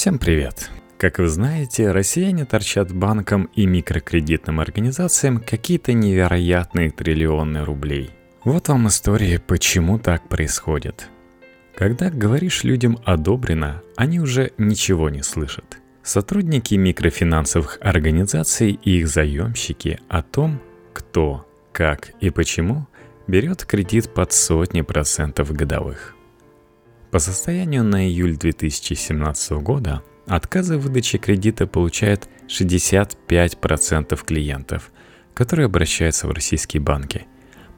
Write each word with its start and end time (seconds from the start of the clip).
Всем 0.00 0.18
привет! 0.18 0.70
Как 0.96 1.18
вы 1.18 1.28
знаете, 1.28 1.90
россияне 1.90 2.46
торчат 2.46 2.90
банкам 2.90 3.50
и 3.54 3.66
микрокредитным 3.66 4.58
организациям 4.58 5.44
какие-то 5.46 5.92
невероятные 5.92 6.90
триллионы 6.90 7.66
рублей. 7.66 8.08
Вот 8.42 8.68
вам 8.68 8.88
история, 8.88 9.38
почему 9.38 9.98
так 9.98 10.26
происходит. 10.26 11.10
Когда 11.76 12.08
говоришь 12.08 12.64
людям 12.64 12.98
«одобрено», 13.04 13.82
они 13.94 14.20
уже 14.20 14.52
ничего 14.56 15.10
не 15.10 15.22
слышат. 15.22 15.76
Сотрудники 16.02 16.76
микрофинансовых 16.76 17.76
организаций 17.82 18.80
и 18.82 19.00
их 19.00 19.06
заемщики 19.06 20.00
о 20.08 20.22
том, 20.22 20.62
кто, 20.94 21.46
как 21.72 22.12
и 22.22 22.30
почему 22.30 22.86
берет 23.26 23.66
кредит 23.66 24.14
под 24.14 24.32
сотни 24.32 24.80
процентов 24.80 25.52
годовых. 25.52 26.16
По 27.10 27.18
состоянию 27.18 27.82
на 27.82 28.06
июль 28.06 28.36
2017 28.36 29.52
года 29.52 30.02
Отказы 30.30 30.78
в 30.78 30.82
выдаче 30.82 31.18
кредита 31.18 31.66
получают 31.66 32.28
65% 32.46 34.24
клиентов, 34.24 34.92
которые 35.34 35.66
обращаются 35.66 36.28
в 36.28 36.30
российские 36.30 36.80
банки. 36.80 37.26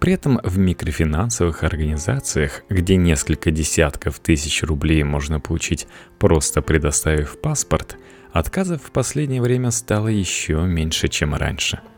При 0.00 0.12
этом 0.12 0.38
в 0.44 0.58
микрофинансовых 0.58 1.64
организациях, 1.64 2.62
где 2.68 2.96
несколько 2.96 3.50
десятков 3.50 4.18
тысяч 4.18 4.62
рублей 4.64 5.02
можно 5.02 5.40
получить 5.40 5.86
просто 6.18 6.60
предоставив 6.60 7.40
паспорт, 7.40 7.96
отказов 8.32 8.82
в 8.82 8.90
последнее 8.90 9.40
время 9.40 9.70
стало 9.70 10.08
еще 10.08 10.60
меньше, 10.66 11.08
чем 11.08 11.34
раньше– 11.34 11.80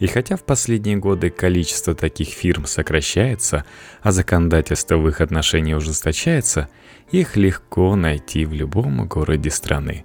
и 0.00 0.06
хотя 0.06 0.36
в 0.36 0.44
последние 0.44 0.96
годы 0.96 1.28
количество 1.28 1.94
таких 1.94 2.28
фирм 2.28 2.64
сокращается, 2.64 3.66
а 4.02 4.12
законодательство 4.12 4.96
в 4.96 5.06
их 5.06 5.20
отношении 5.20 5.74
ужесточается, 5.74 6.70
их 7.10 7.36
легко 7.36 7.96
найти 7.96 8.44
в 8.44 8.52
любом 8.52 9.06
городе 9.06 9.50
страны. 9.50 10.04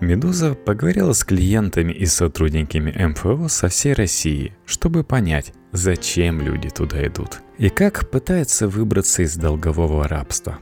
«Медуза» 0.00 0.54
поговорила 0.54 1.12
с 1.12 1.24
клиентами 1.24 1.92
и 1.92 2.04
сотрудниками 2.04 2.90
МФО 2.90 3.48
со 3.48 3.68
всей 3.68 3.94
России, 3.94 4.52
чтобы 4.66 5.04
понять, 5.04 5.52
зачем 5.72 6.40
люди 6.40 6.68
туда 6.68 7.06
идут 7.06 7.40
и 7.56 7.70
как 7.70 8.10
пытаются 8.10 8.68
выбраться 8.68 9.22
из 9.22 9.36
долгового 9.36 10.06
рабства. 10.06 10.58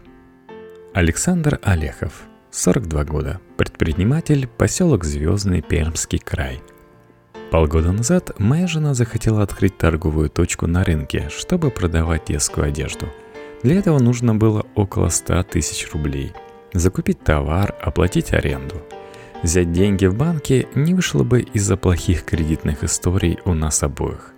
Александр 0.93 1.59
Олехов, 1.63 2.13
42 2.53 3.05
года, 3.05 3.41
предприниматель, 3.57 4.47
поселок 4.47 5.05
Звездный, 5.05 5.63
Пермский 5.63 6.21
край– 6.21 6.63
Полгода 7.55 7.93
назад 7.93 8.33
моя 8.41 8.67
жена 8.67 8.95
захотела 8.95 9.45
открыть 9.45 9.79
торговую 9.79 10.29
точку 10.29 10.67
на 10.67 10.83
рынке, 10.83 11.29
чтобы 11.31 11.71
продавать 11.71 12.25
детскую 12.25 12.67
одежду. 12.67 13.07
Для 13.65 13.81
этого 13.81 13.99
нужно 13.99 14.37
было 14.37 14.65
около 14.77 15.09
100 15.09 15.43
тысяч 15.43 15.93
рублей. 15.93 16.33
Закупить 16.73 17.25
товар, 17.25 17.75
оплатить 17.81 18.33
аренду. 18.33 18.81
Взять 19.43 19.73
деньги 19.73 20.07
в 20.07 20.15
банке 20.15 20.69
не 20.77 20.95
вышло 20.95 21.25
бы 21.25 21.41
из-за 21.41 21.77
плохих 21.77 22.25
кредитных 22.25 22.85
историй 22.85 23.41
у 23.45 23.55
нас 23.55 23.83
обоих. 23.83 24.33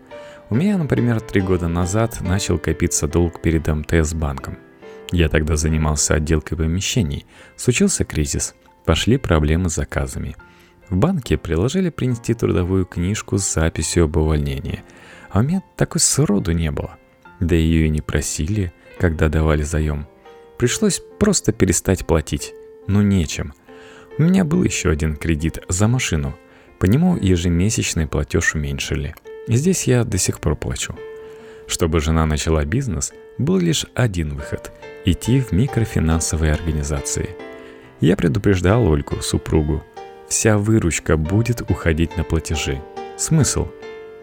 У 0.49 0.55
меня, 0.55 0.79
например, 0.79 1.21
три 1.21 1.43
года 1.43 1.69
назад 1.69 2.23
начал 2.23 2.59
копиться 2.59 3.07
долг 3.07 3.43
перед 3.43 3.67
МТС 3.67 4.15
банком. 4.15 4.57
Я 5.13 5.29
тогда 5.29 5.57
занимался 5.57 6.15
отделкой 6.15 6.57
помещений, 6.57 7.27
случился 7.57 8.07
кризис, 8.07 8.55
пошли 8.87 9.19
проблемы 9.19 9.69
с 9.69 9.75
заказами– 9.75 10.35
в 10.89 10.97
банке 10.97 11.37
приложили 11.37 11.91
принести 11.91 12.33
трудовую 12.33 12.87
книжку 12.87 13.39
с 13.39 13.55
записью 13.55 14.05
об 14.05 14.17
увольнении. 14.17 14.85
А 15.31 15.41
у 15.41 15.43
меня 15.43 15.63
такой 15.75 16.01
сроду 16.01 16.53
не 16.53 16.71
было. 16.71 16.97
Да 17.41 17.57
ее 17.57 17.87
и 17.87 17.91
не 17.91 18.01
просили, 18.01 18.73
когда 18.98 19.28
давали 19.28 19.62
заем. 19.62 20.06
Пришлось 20.58 21.02
просто 21.19 21.52
перестать 21.52 22.06
платить. 22.06 22.55
Ну 22.86 23.02
нечем. 23.02 23.55
У 24.19 24.22
меня 24.22 24.44
был 24.44 24.62
еще 24.62 24.91
один 24.91 25.16
кредит 25.16 25.58
за 25.69 25.89
машину. 25.89 26.34
По 26.78 26.86
нему 26.86 27.17
ежемесячный 27.17 28.06
платеж 28.06 28.55
уменьшили. 28.55 29.14
Здесь 29.48 29.84
я 29.84 30.05
до 30.05 30.19
сих 30.19 30.41
пор 30.41 30.56
плачу. 30.56 30.97
Чтобы 31.67 32.01
жена 32.01 32.27
начала 32.27 32.64
бизнес, 32.64 33.12
был 33.39 33.58
лишь 33.58 33.86
один 33.95 34.35
выход– 34.35 34.73
идти 35.05 35.40
в 35.40 35.52
микрофинансовые 35.52 36.52
организации. 36.52 37.30
Я 38.01 38.17
предупреждал 38.17 38.86
Ольгу, 38.86 39.20
супругу– 39.20 39.83
Вся 40.29 40.58
выручка 40.58 41.17
будет 41.17 41.62
уходить 41.70 42.17
на 42.17 42.24
платежи. 42.24 42.83
Смысл? 43.17 43.68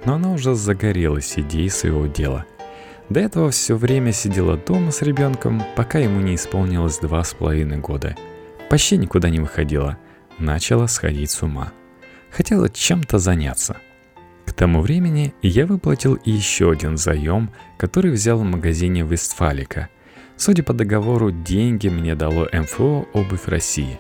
Но 0.06 0.16
она 0.16 0.34
уже 0.34 0.54
загорелась 0.54 1.34
идеей 1.38 1.70
своего 1.70 2.08
дела. 2.08 2.46
До 3.14 3.20
этого 3.20 3.52
все 3.52 3.76
время 3.76 4.12
сидела 4.12 4.58
дома 4.58 4.90
с 4.90 5.04
ребенком, 5.04 5.62
пока 5.76 6.00
ему 6.00 6.20
не 6.20 6.34
исполнилось 6.34 6.98
два 6.98 7.24
с 7.24 7.36
половиной 7.36 7.78
года. 7.78 8.18
Почти 8.72 8.98
никуда 8.98 9.30
не 9.30 9.40
выходила. 9.40 10.00
Начала 10.40 10.88
сходить 10.88 11.30
с 11.30 11.44
ума. 11.44 11.72
Хотела 12.32 12.70
чем-то 12.70 13.20
заняться. 13.20 13.78
К 14.48 14.54
тому 14.54 14.82
времени 14.82 15.32
я 15.44 15.68
выплатил 15.68 16.18
еще 16.26 16.72
один 16.72 16.98
заем, 16.98 17.52
который 17.78 18.10
взял 18.10 18.40
в 18.40 18.44
магазине 18.44 19.04
Вестфалика. 19.04 19.90
Судя 20.36 20.64
по 20.64 20.74
договору, 20.74 21.30
деньги 21.30 21.90
мне 21.90 22.16
дало 22.16 22.48
МФО 22.52 23.08
«Обувь 23.14 23.46
России». 23.46 24.00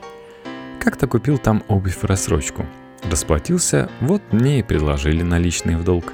Как-то 0.80 1.06
купил 1.06 1.38
там 1.38 1.62
обувь 1.68 1.97
в 1.97 2.06
рассрочку. 2.06 2.66
Расплатился, 3.03 3.91
вот 4.01 4.24
мне 4.31 4.57
и 4.57 4.63
предложили 4.63 5.22
наличные 5.22 5.78
в 5.78 5.84
долг. 5.84 6.13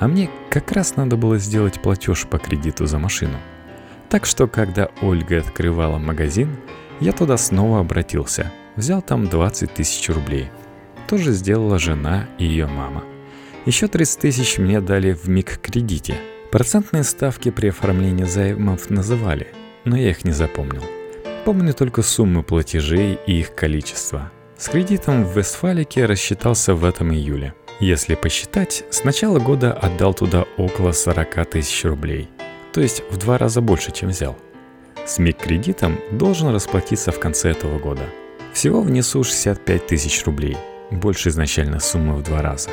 А 0.00 0.08
мне 0.08 0.30
как 0.48 0.72
раз 0.72 0.96
надо 0.96 1.16
было 1.16 1.38
сделать 1.38 1.80
платеж 1.80 2.26
по 2.26 2.38
кредиту 2.38 2.86
за 2.86 2.98
машину. 2.98 3.36
Так 4.08 4.24
что, 4.24 4.48
когда 4.48 4.88
Ольга 5.02 5.38
открывала 5.38 5.98
магазин, 5.98 6.56
я 7.00 7.12
туда 7.12 7.36
снова 7.36 7.80
обратился. 7.80 8.50
Взял 8.76 9.02
там 9.02 9.28
20 9.28 9.74
тысяч 9.74 10.08
рублей. 10.08 10.48
Тоже 11.06 11.32
сделала 11.32 11.78
жена 11.78 12.28
и 12.38 12.46
ее 12.46 12.66
мама. 12.66 13.04
Еще 13.66 13.88
30 13.88 14.20
тысяч 14.20 14.58
мне 14.58 14.80
дали 14.80 15.12
в 15.12 15.28
МИГ-кредите. 15.28 16.16
Процентные 16.50 17.04
ставки 17.04 17.50
при 17.50 17.68
оформлении 17.68 18.24
займов 18.24 18.88
называли, 18.88 19.48
но 19.84 19.96
я 19.96 20.10
их 20.10 20.24
не 20.24 20.32
запомнил. 20.32 20.82
Помню 21.44 21.74
только 21.74 22.02
суммы 22.02 22.42
платежей 22.42 23.18
и 23.26 23.40
их 23.40 23.54
количество. 23.54 24.32
С 24.60 24.68
кредитом 24.68 25.24
в 25.24 25.38
Вестфалике 25.38 26.04
рассчитался 26.04 26.74
в 26.74 26.84
этом 26.84 27.14
июле. 27.14 27.54
Если 27.80 28.14
посчитать, 28.14 28.84
с 28.90 29.04
начала 29.04 29.38
года 29.38 29.72
отдал 29.72 30.12
туда 30.12 30.44
около 30.58 30.92
40 30.92 31.46
тысяч 31.46 31.82
рублей. 31.86 32.28
То 32.74 32.82
есть 32.82 33.02
в 33.10 33.16
два 33.16 33.38
раза 33.38 33.62
больше, 33.62 33.90
чем 33.90 34.10
взял. 34.10 34.36
С 35.06 35.18
МИГ-кредитом 35.18 35.98
должен 36.12 36.48
расплатиться 36.48 37.10
в 37.10 37.18
конце 37.18 37.52
этого 37.52 37.78
года. 37.78 38.02
Всего 38.52 38.82
внесу 38.82 39.24
65 39.24 39.86
тысяч 39.86 40.22
рублей. 40.26 40.58
Больше 40.90 41.30
изначальной 41.30 41.80
суммы 41.80 42.16
в 42.16 42.22
два 42.22 42.42
раза. 42.42 42.68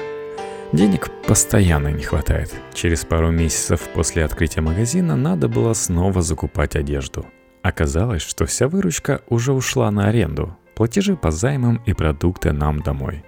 Денег 0.73 1.09
постоянно 1.25 1.87
не 1.87 2.03
хватает. 2.03 2.53
Через 2.73 3.05
пару 3.05 3.31
месяцев 3.31 3.79
после 3.93 4.25
открытия 4.25 4.59
магазина 4.59 5.15
надо 5.15 5.47
было 5.47 5.71
снова 5.71 6.21
закупать 6.21 6.75
одежду– 6.75 7.25
Оказалось, 7.67 8.21
что 8.21 8.45
вся 8.45 8.69
выручка 8.69 9.21
уже 9.27 9.51
ушла 9.51 9.91
на 9.91 10.07
аренду, 10.07 10.56
платежи 10.77 11.15
по 11.15 11.31
займам 11.31 11.81
и 11.87 11.93
продукты 11.93 12.51
нам 12.51 12.81
домой. 12.81 13.23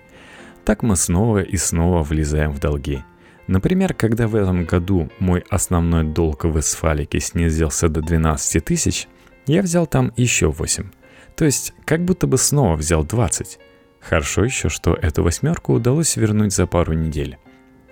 Так 0.65 0.83
мы 0.83 0.95
снова 0.95 1.41
и 1.41 1.57
снова 1.57 2.03
влезаем 2.03 2.51
в 2.51 2.59
долги. 2.59 3.03
Например, 3.47 3.95
когда 3.95 4.27
в 4.27 4.35
этом 4.35 4.65
году 4.65 5.09
мой 5.17 5.43
основной 5.49 6.03
долг 6.03 6.45
в 6.45 6.55
асфалике 6.55 7.19
снизился 7.19 7.89
до 7.89 8.01
12 8.01 8.63
тысяч, 8.63 9.07
я 9.47 9.63
взял 9.63 9.87
там 9.87 10.13
еще 10.15 10.51
8. 10.51 10.91
То 11.35 11.45
есть, 11.45 11.73
как 11.85 12.05
будто 12.05 12.27
бы 12.27 12.37
снова 12.37 12.75
взял 12.75 13.03
20. 13.03 13.57
Хорошо 13.99 14.43
еще, 14.43 14.69
что 14.69 14.93
эту 14.93 15.23
восьмерку 15.23 15.73
удалось 15.73 16.17
вернуть 16.17 16.53
за 16.53 16.67
пару 16.67 16.93
недель. 16.93 17.39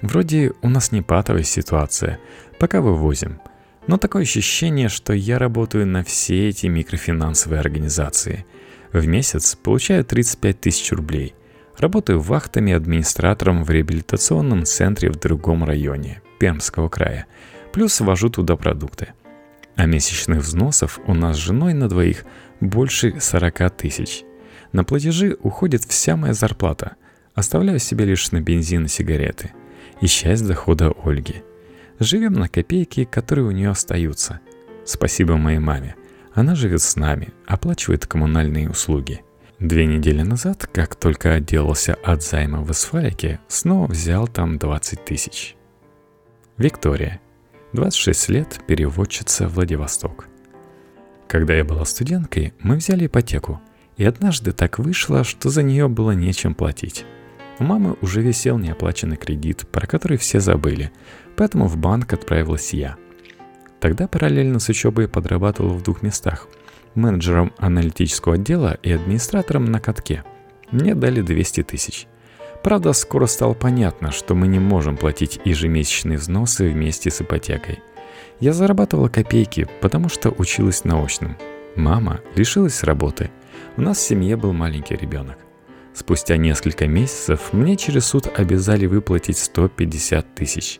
Вроде 0.04 0.54
у 0.62 0.70
нас 0.70 0.92
не 0.92 1.02
патовая 1.02 1.42
ситуация, 1.42 2.20
пока 2.60 2.80
вывозим– 2.80 3.42
но 3.88 3.98
такое 3.98 4.24
ощущение, 4.24 4.90
что 4.90 5.14
я 5.14 5.40
работаю 5.40 5.88
на 5.88 6.04
все 6.04 6.50
эти 6.50 6.68
микрофинансовые 6.68 7.62
организации. 7.62 8.46
В 8.98 9.08
месяц 9.08 9.56
получаю 9.56 10.04
35 10.04 10.60
тысяч 10.60 10.92
рублей. 10.92 11.36
Работаю 11.78 12.20
вахтами 12.20 12.74
администратором 12.74 13.64
в 13.64 13.70
реабилитационном 13.70 14.66
центре 14.66 15.12
в 15.12 15.20
другом 15.20 15.64
районе, 15.64 16.22
Пермского 16.40 16.90
края. 16.90 17.28
Плюс 17.72 18.00
вожу 18.00 18.30
туда 18.30 18.56
продукты. 18.56 19.10
А 19.76 19.86
месячных 19.86 20.40
взносов 20.40 21.00
у 21.06 21.14
нас 21.14 21.38
с 21.38 21.40
женой 21.40 21.74
на 21.74 21.88
двоих 21.88 22.26
больше 22.60 23.20
40 23.20 23.70
тысяч. 23.78 24.24
На 24.72 24.84
платежи 24.84 25.38
уходит 25.42 25.84
вся 25.84 26.16
моя 26.16 26.34
зарплата. 26.34 26.96
Оставляю 27.36 27.78
себе 27.78 28.06
лишь 28.06 28.32
на 28.32 28.42
бензин 28.42 28.86
и 28.86 28.88
сигареты. 28.90 29.52
И 30.02 30.08
часть 30.08 30.48
дохода 30.48 30.92
Ольги– 31.04 31.44
Живем 32.00 32.34
на 32.34 32.48
копейки, 32.48 33.06
которые 33.06 33.46
у 33.46 33.52
нее 33.52 33.70
остаются. 33.70 34.40
Спасибо 34.86 35.36
моей 35.36 35.58
маме. 35.58 35.96
Она 36.38 36.54
живет 36.54 36.84
с 36.84 36.96
нами, 36.96 37.34
оплачивает 37.48 38.06
коммунальные 38.06 38.70
услуги. 38.70 39.24
Две 39.58 39.88
недели 39.88 40.22
назад, 40.22 40.70
как 40.72 40.94
только 40.94 41.34
отделался 41.34 41.96
от 41.96 42.22
займа 42.22 42.62
в 42.62 42.70
асфальке, 42.70 43.40
снова 43.48 43.88
взял 43.88 44.28
там 44.28 44.60
20 44.60 45.04
тысяч. 45.04 45.56
Виктория. 46.58 47.22
26 47.74 48.30
лет, 48.30 48.62
переводчица 48.68 49.48
Владивосток. 49.48 50.28
Когда 51.28 51.56
я 51.56 51.64
была 51.64 51.86
студенткой, 51.86 52.54
мы 52.60 52.76
взяли 52.76 53.08
ипотеку. 53.08 53.60
И 53.96 54.06
однажды 54.06 54.52
так 54.52 54.78
вышло, 54.78 55.24
что 55.24 55.50
за 55.50 55.64
нее 55.64 55.88
было 55.88 56.12
нечем 56.12 56.54
платить. 56.54 57.04
У 57.58 57.64
мамы 57.64 57.98
уже 58.02 58.22
висел 58.22 58.60
неоплаченный 58.60 59.18
кредит, 59.18 59.68
про 59.72 59.88
который 59.88 60.20
все 60.20 60.40
забыли, 60.40 60.92
поэтому 61.36 61.66
в 61.66 61.78
банк 61.78 62.14
отправилась 62.14 62.76
я. 62.76 62.96
Тогда 63.80 64.08
параллельно 64.08 64.60
с 64.60 64.70
учебой 64.70 65.08
подрабатывал 65.08 65.74
в 65.74 65.84
двух 65.84 66.02
местах– 66.02 66.48
менеджером 66.96 67.54
аналитического 67.58 68.36
отдела 68.36 68.78
и 68.82 68.92
администратором 68.92 69.66
на 69.66 69.80
катке. 69.80 70.24
Мне 70.72 70.96
дали 70.96 71.22
200 71.22 71.64
тысяч. 71.64 72.08
Правда, 72.64 72.92
скоро 72.94 73.28
стало 73.28 73.54
понятно, 73.54 74.12
что 74.12 74.36
мы 74.36 74.48
не 74.48 74.60
можем 74.60 74.98
платить 74.98 75.40
ежемесячные 75.46 76.18
взносы 76.18 76.70
вместе 76.70 77.12
с 77.12 77.22
ипотекой. 77.22 77.80
Я 78.40 78.54
зарабатывала 78.54 79.08
копейки, 79.10 79.68
потому 79.80 80.10
что 80.10 80.32
училась 80.32 80.84
научным. 80.84 81.38
Мама 81.76 82.20
лишилась 82.36 82.84
работы. 82.84 83.30
У 83.78 83.82
нас 83.82 83.98
в 83.98 84.02
семье 84.02 84.36
был 84.36 84.54
маленький 84.54 84.96
ребенок. 84.96 85.38
Спустя 85.94 86.38
несколько 86.38 86.88
месяцев 86.88 87.54
мне 87.54 87.78
через 87.78 88.06
суд 88.06 88.28
обязали 88.36 88.86
выплатить 88.86 89.38
150 89.38 90.36
тысяч. 90.36 90.80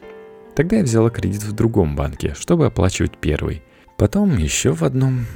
Тогда 0.58 0.78
я 0.78 0.84
взяла 0.84 1.12
кредит 1.12 1.44
в 1.44 1.54
другом 1.54 1.96
банке, 1.96 2.34
чтобы 2.34 2.66
оплачивать 2.66 3.20
первый. 3.20 3.62
Потом 3.96 4.38
еще 4.38 4.72
в 4.72 4.82
одном. 4.82 5.28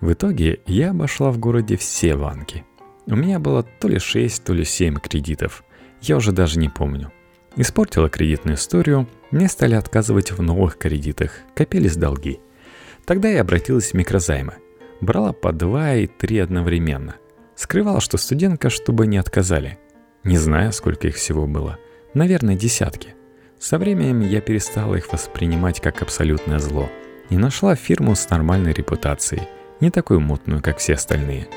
В 0.00 0.12
итоге 0.12 0.60
я 0.66 0.90
обошла 0.90 1.32
в 1.32 1.38
городе 1.38 1.76
все 1.76 2.16
банки. 2.16 2.64
У 3.06 3.16
меня 3.16 3.40
было 3.40 3.64
то 3.64 3.88
ли 3.88 3.98
6, 3.98 4.44
то 4.44 4.54
ли 4.54 4.64
7 4.64 5.00
кредитов. 5.00 5.64
Я 6.00 6.16
уже 6.16 6.30
даже 6.30 6.60
не 6.60 6.68
помню. 6.68 7.10
Испортила 7.56 8.08
кредитную 8.08 8.56
историю, 8.56 9.08
мне 9.32 9.48
стали 9.48 9.74
отказывать 9.74 10.30
в 10.30 10.40
новых 10.42 10.78
кредитах, 10.78 11.32
копились 11.56 11.96
долги. 11.96 12.38
Тогда 13.04 13.28
я 13.28 13.40
обратилась 13.40 13.90
в 13.90 13.94
микрозаймы. 13.94 14.54
Брала 15.00 15.32
по 15.32 15.52
2 15.52 15.94
и 15.94 16.06
3 16.06 16.38
одновременно– 16.38 17.16
Скрывал, 17.58 18.00
что 18.00 18.18
студентка, 18.18 18.70
чтобы 18.70 19.08
не 19.08 19.16
отказали. 19.18 19.80
Не 20.22 20.38
знаю, 20.38 20.72
сколько 20.72 21.08
их 21.08 21.16
всего 21.16 21.48
было. 21.48 21.76
Наверное, 22.14 22.54
десятки. 22.54 23.16
Со 23.58 23.78
временем 23.78 24.20
я 24.20 24.40
перестала 24.40 24.94
их 24.94 25.12
воспринимать 25.12 25.80
как 25.80 26.02
абсолютное 26.02 26.58
зло 26.58 26.90
и 27.28 27.36
нашла 27.36 27.74
фирму 27.74 28.14
с 28.14 28.30
нормальной 28.30 28.72
репутацией, 28.72 29.42
не 29.80 29.90
такую 29.90 30.20
мутную, 30.20 30.62
как 30.62 30.78
все 30.78 30.94
остальные. 30.94 31.48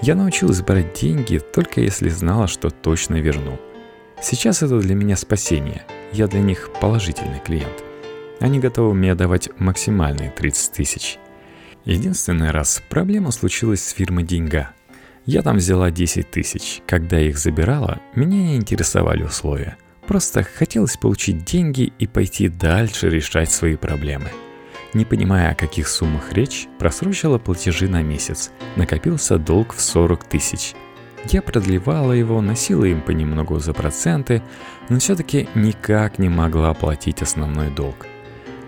Я 0.00 0.14
научилась 0.14 0.62
брать 0.62 0.98
деньги 1.00 1.38
только 1.38 1.80
если 1.80 2.08
знала, 2.08 2.48
что 2.48 2.70
точно 2.70 3.16
верну. 3.16 3.58
Сейчас 4.20 4.62
это 4.62 4.78
для 4.78 4.94
меня 4.94 5.16
спасение, 5.16 5.84
я 6.12 6.26
для 6.26 6.40
них 6.40 6.70
положительный 6.80 7.40
клиент. 7.40 7.84
Они 8.40 8.58
готовы 8.58 8.94
мне 8.94 9.14
давать 9.14 9.50
максимальные 9.58 10.30
30 10.30 10.72
тысяч. 10.72 11.18
Единственный 11.84 12.50
раз 12.50 12.82
проблема 12.88 13.30
случилась 13.30 13.84
с 13.84 13.92
фирмой 13.92 14.24
«Деньга», 14.24 14.72
я 15.24 15.42
там 15.42 15.58
взяла 15.58 15.90
10 15.92 16.30
тысяч. 16.32 16.82
Когда 16.86 17.20
их 17.20 17.38
забирала, 17.38 18.00
меня 18.16 18.38
не 18.38 18.56
интересовали 18.56 19.22
условия. 19.22 19.76
Просто 20.06 20.42
хотелось 20.42 20.96
получить 20.96 21.44
деньги 21.44 21.92
и 21.98 22.06
пойти 22.06 22.48
дальше 22.48 23.08
решать 23.08 23.50
свои 23.50 23.76
проблемы. 23.76 24.28
Не 24.94 25.04
понимая, 25.04 25.52
о 25.52 25.54
каких 25.54 25.88
суммах 25.88 26.32
речь, 26.32 26.68
просрочила 26.78 27.38
платежи 27.38 27.88
на 27.88 28.02
месяц. 28.02 28.50
Накопился 28.76 29.38
долг 29.38 29.72
в 29.72 29.80
40 29.80 30.24
тысяч. 30.24 30.74
Я 31.30 31.40
продлевала 31.40 32.12
его, 32.12 32.40
носила 32.40 32.84
им 32.84 33.00
понемногу 33.00 33.58
за 33.58 33.72
проценты, 33.72 34.42
но 34.88 34.98
все-таки 34.98 35.48
никак 35.54 36.18
не 36.18 36.28
могла 36.28 36.70
оплатить 36.70 37.22
основной 37.22 37.70
долг. 37.70 38.06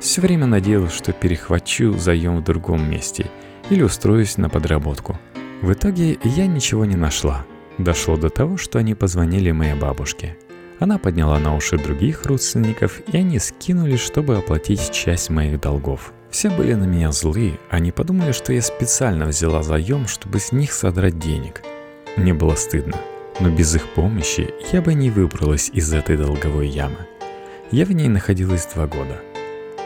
Все 0.00 0.20
время 0.20 0.46
надеялась, 0.46 0.94
что 0.94 1.12
перехвачу 1.12 1.98
заем 1.98 2.36
в 2.36 2.44
другом 2.44 2.88
месте 2.88 3.30
или 3.70 3.82
устроюсь 3.82 4.36
на 4.38 4.48
подработку– 4.48 5.18
в 5.64 5.72
итоге 5.72 6.18
я 6.24 6.46
ничего 6.46 6.84
не 6.84 6.94
нашла. 6.94 7.46
Дошло 7.78 8.18
до 8.18 8.28
того, 8.28 8.58
что 8.58 8.78
они 8.78 8.94
позвонили 8.94 9.50
моей 9.50 9.72
бабушке. 9.72 10.36
Она 10.80 10.98
подняла 10.98 11.38
на 11.38 11.54
уши 11.56 11.78
других 11.78 12.24
родственников, 12.26 13.00
и 13.12 13.16
они 13.16 13.38
скинули, 13.38 13.96
чтобы 13.96 14.36
оплатить 14.36 14.90
часть 14.90 15.30
моих 15.30 15.60
долгов. 15.60 16.12
Все 16.30 16.50
были 16.50 16.74
на 16.74 16.84
меня 16.84 17.12
злы, 17.12 17.58
они 17.70 17.92
подумали, 17.92 18.32
что 18.32 18.52
я 18.52 18.60
специально 18.60 19.26
взяла 19.26 19.62
заем, 19.62 20.08
чтобы 20.08 20.40
с 20.40 20.52
них 20.52 20.72
содрать 20.72 21.18
денег. 21.18 21.62
Мне 22.16 22.34
было 22.34 22.54
стыдно, 22.54 22.96
но 23.40 23.50
без 23.50 23.74
их 23.74 23.88
помощи 23.94 24.52
я 24.72 24.82
бы 24.82 24.94
не 24.94 25.10
выбралась 25.10 25.70
из 25.72 25.92
этой 25.92 26.16
долговой 26.16 26.68
ямы. 26.68 27.06
Я 27.70 27.84
в 27.86 27.92
ней 27.92 28.08
находилась 28.08 28.66
два 28.66 28.86
года. 28.86 29.20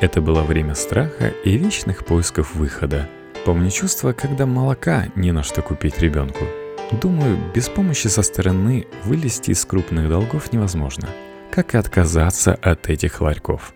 Это 0.01 0.21
было 0.21 0.43
время 0.43 0.75
страха 0.75 1.33
и 1.45 1.59
вечных 1.59 2.05
поисков 2.05 2.55
выхода, 2.55 3.09
Помню 3.45 3.71
чувство, 3.71 4.13
когда 4.13 4.45
молока 4.45 5.07
не 5.15 5.33
на 5.33 5.43
что 5.43 5.63
купить 5.63 5.99
ребенку. 6.01 6.45
Думаю, 6.93 7.39
без 7.55 7.69
помощи 7.69 8.07
со 8.07 8.23
стороны 8.23 8.87
вылезти 9.05 9.51
из 9.51 9.65
крупных 9.65 10.09
долгов 10.09 10.53
невозможно. 10.53 11.09
Как 11.51 11.75
и 11.75 11.79
отказаться 11.79 12.55
от 12.55 12.89
этих 12.89 13.21
ларьков. 13.21 13.75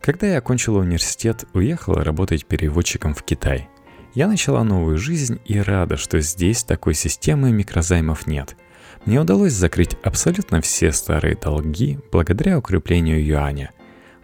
Когда 0.00 0.26
я 0.26 0.38
окончила 0.38 0.80
университет, 0.80 1.44
уехала 1.52 2.02
работать 2.02 2.46
переводчиком 2.46 3.14
в 3.14 3.22
Китай. 3.22 3.68
Я 4.14 4.26
начала 4.26 4.64
новую 4.64 4.96
жизнь 4.96 5.40
и 5.44 5.58
рада, 5.58 5.96
что 5.96 6.20
здесь 6.20 6.64
такой 6.64 6.94
системы 6.94 7.52
микрозаймов 7.52 8.26
нет. 8.26 8.56
Мне 9.04 9.20
удалось 9.20 9.52
закрыть 9.52 9.96
абсолютно 10.02 10.60
все 10.62 10.92
старые 10.92 11.36
долги 11.36 11.98
благодаря 12.10 12.58
укреплению 12.58 13.24
юаня. 13.24 13.70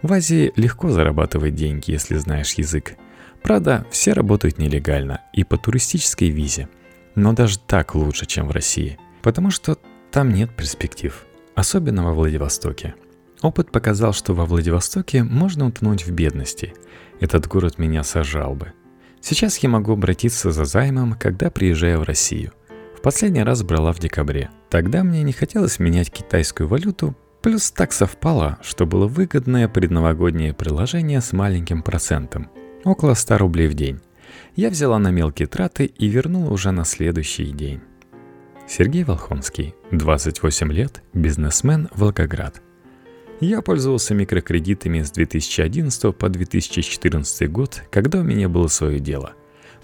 В 0.02 0.12
Азии 0.12 0.52
легко 0.56 0.88
зарабатывать 0.88 1.54
деньги, 1.54 1.90
если 1.90 2.16
знаешь 2.16 2.54
язык– 2.54 2.94
Правда, 3.46 3.86
все 3.92 4.12
работают 4.12 4.58
нелегально 4.58 5.20
и 5.32 5.44
по 5.44 5.56
туристической 5.56 6.30
визе. 6.30 6.68
Но 7.16 7.32
даже 7.32 7.58
так 7.58 7.96
лучше, 7.96 8.26
чем 8.26 8.46
в 8.46 8.52
России. 8.52 8.98
Потому 9.22 9.50
что 9.50 9.76
там 10.12 10.32
нет 10.32 10.54
перспектив. 10.54 11.26
Особенно 11.56 12.04
во 12.04 12.12
Владивостоке. 12.12 12.94
Опыт 13.42 13.72
показал, 13.72 14.12
что 14.12 14.34
во 14.34 14.46
Владивостоке 14.46 15.24
можно 15.24 15.66
утонуть 15.66 16.06
в 16.06 16.12
бедности. 16.12 16.74
Этот 17.18 17.48
город 17.48 17.78
меня 17.78 18.04
сажал 18.04 18.54
бы. 18.54 18.72
Сейчас 19.20 19.58
я 19.58 19.68
могу 19.68 19.92
обратиться 19.92 20.52
за 20.52 20.64
займом, 20.64 21.14
когда 21.14 21.50
приезжаю 21.50 22.00
в 22.00 22.04
Россию. 22.04 22.52
В 22.96 23.00
последний 23.00 23.42
раз 23.42 23.62
брала 23.62 23.92
в 23.92 23.98
декабре. 23.98 24.50
Тогда 24.70 25.02
мне 25.02 25.22
не 25.22 25.32
хотелось 25.32 25.78
менять 25.78 26.12
китайскую 26.12 26.68
валюту, 26.68 27.16
плюс 27.42 27.70
так 27.70 27.92
совпало, 27.92 28.58
что 28.62 28.86
было 28.86 29.06
выгодное 29.06 29.68
предновогоднее 29.68 30.52
приложение 30.54 31.20
с 31.20 31.32
маленьким 31.32 31.82
процентом– 31.82 32.50
около 32.84 33.14
100 33.14 33.38
рублей 33.38 33.68
в 33.68 33.74
день. 33.74 34.00
Я 34.56 34.70
взяла 34.70 34.98
на 34.98 35.10
мелкие 35.10 35.46
траты 35.46 35.84
и 35.84 36.08
вернула 36.08 36.50
уже 36.50 36.70
на 36.70 36.84
следующий 36.84 37.52
день. 37.52 37.80
Сергей 38.66 39.04
Волхонский, 39.04 39.74
28 39.92 40.72
лет, 40.72 41.02
бизнесмен, 41.12 41.88
Волгоград. 41.94 42.62
Я 43.40 43.60
пользовался 43.60 44.14
микрокредитами 44.14 45.02
с 45.02 45.10
2011 45.10 46.16
по 46.16 46.28
2014 46.28 47.50
год, 47.50 47.82
когда 47.90 48.20
у 48.20 48.22
меня 48.22 48.48
было 48.48 48.68
свое 48.68 48.98
дело. 48.98 49.34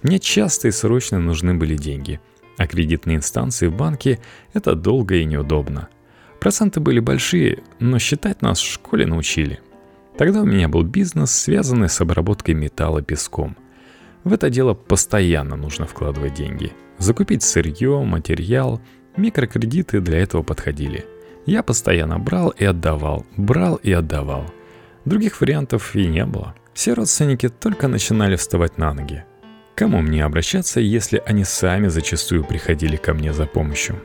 Мне 0.03 0.19
часто 0.19 0.69
и 0.69 0.71
срочно 0.71 1.21
нужны 1.21 1.53
были 1.55 1.77
деньги, 1.77 2.19
а 2.57 2.67
кредитные 2.67 3.19
инстанции 3.19 3.67
в 3.67 3.77
банке– 3.77 4.21
это 4.55 4.75
долго 4.75 5.17
и 5.17 5.25
неудобно. 5.25 5.91
Проценты 6.41 6.81
были 6.81 6.99
большие, 6.99 7.63
но 7.79 7.99
считать 7.99 8.43
нас 8.43 8.59
в 8.59 8.73
школе 8.73 9.07
научили– 9.07 9.61
Тогда 10.17 10.43
у 10.43 10.45
меня 10.45 10.69
был 10.69 10.83
бизнес, 10.83 11.31
связанный 11.31 11.89
с 11.89 12.01
обработкой 12.01 12.55
металла 12.55 13.03
песком. 13.03 13.57
В 14.25 14.33
это 14.33 14.51
дело 14.51 14.75
постоянно 14.75 15.57
нужно 15.57 15.87
вкладывать 15.87 16.35
деньги. 16.35 16.73
Закупить 16.99 17.43
сырье, 17.43 18.03
материал, 18.05 18.81
микрокредиты 19.17 20.01
для 20.01 20.19
этого 20.19 20.43
подходили. 20.43 21.05
Я 21.45 21.63
постоянно 21.63 22.19
брал 22.19 22.51
и 22.51 22.65
отдавал, 22.65 23.27
брал 23.37 23.77
и 23.77 23.91
отдавал. 23.91 24.45
Других 25.05 25.41
вариантов 25.41 25.97
и 25.97 26.07
не 26.07 26.25
было. 26.25 26.55
Все 26.73 26.95
родственники 26.95 27.49
только 27.49 27.89
начинали 27.89 28.37
вставать 28.37 28.79
на 28.79 28.95
ноги. 28.95 29.25
Кому 29.75 30.01
мне 30.01 30.25
обращаться, 30.25 30.81
если 30.81 31.23
они 31.27 31.45
сами 31.45 31.89
зачастую 31.89 32.45
приходили 32.45 32.97
ко 32.97 33.15
мне 33.15 33.33
за 33.33 33.47
помощью? 33.47 34.01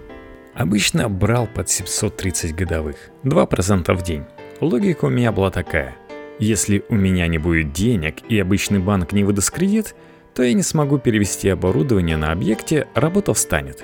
Обычно 0.56 1.08
брал 1.08 1.46
под 1.46 1.70
730 1.70 2.56
годовых, 2.56 2.96
2% 3.24 3.94
в 3.94 4.04
день. 4.04 4.24
Логика 4.60 5.06
у 5.06 5.10
меня 5.10 5.32
была 5.32 5.52
такая. 5.52 5.96
Если 6.40 6.84
у 6.90 6.96
меня 6.96 7.28
не 7.28 7.38
будет 7.38 7.74
денег 7.74 8.16
и 8.28 8.40
обычный 8.40 8.80
банк 8.80 9.12
не 9.12 9.24
выдаст 9.24 9.52
кредит, 9.52 9.94
то 10.38 10.44
я 10.44 10.54
не 10.54 10.62
смогу 10.62 11.00
перевести 11.00 11.50
оборудование 11.50 12.16
на 12.16 12.32
объекте, 12.32 12.88
работа 12.94 13.34
встанет. 13.34 13.84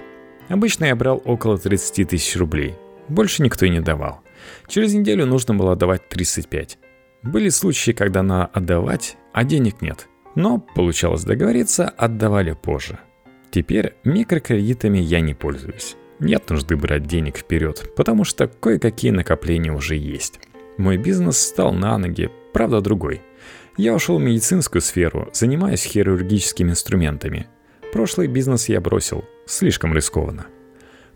Обычно 0.49 0.85
я 0.85 0.95
брал 0.95 1.19
около 1.25 1.57
30 1.57 2.07
тысяч 2.07 2.35
рублей. 2.35 2.75
Больше 3.07 3.41
никто 3.41 3.65
и 3.65 3.71
не 3.71 3.79
давал. 3.79 4.21
Через 4.67 4.93
неделю 4.93 5.25
нужно 5.25 5.55
было 5.55 5.71
отдавать 5.71 6.07
35. 6.09 6.77
Были 7.23 7.49
случаи, 7.49 7.89
когда 7.89 8.21
надо 8.21 8.51
отдавать, 8.53 9.17
а 9.33 9.43
денег 9.43 9.81
нет. 9.81 10.07
Но 10.35 10.59
получалось 10.59 11.23
договориться, 11.23 11.89
отдавали 11.89 12.51
позже. 12.51 12.99
Теперь 13.49 13.95
микрокредитами 14.03 14.99
я 14.99 15.21
не 15.21 15.33
пользуюсь. 15.33 15.95
Нет 16.19 16.51
нужды 16.51 16.77
брать 16.77 17.07
денег 17.07 17.37
вперед, 17.37 17.89
потому 17.95 18.25
что 18.25 18.47
кое-какие 18.47 19.09
накопления 19.09 19.73
уже 19.73 19.95
есть. 19.95 20.39
Мой 20.77 20.97
бизнес 20.97 21.39
стал 21.39 21.73
на 21.73 21.97
ноги, 21.97 22.29
правда 22.53 22.79
другой. 22.79 23.23
Я 23.75 23.95
ушел 23.95 24.19
в 24.19 24.21
медицинскую 24.21 24.83
сферу, 24.83 25.29
занимаюсь 25.33 25.83
хирургическими 25.83 26.71
инструментами. 26.71 27.47
Прошлый 27.91 28.27
бизнес 28.27 28.69
я 28.69 28.79
бросил, 28.79 29.25
слишком 29.47 29.95
рискованно. 29.95 30.45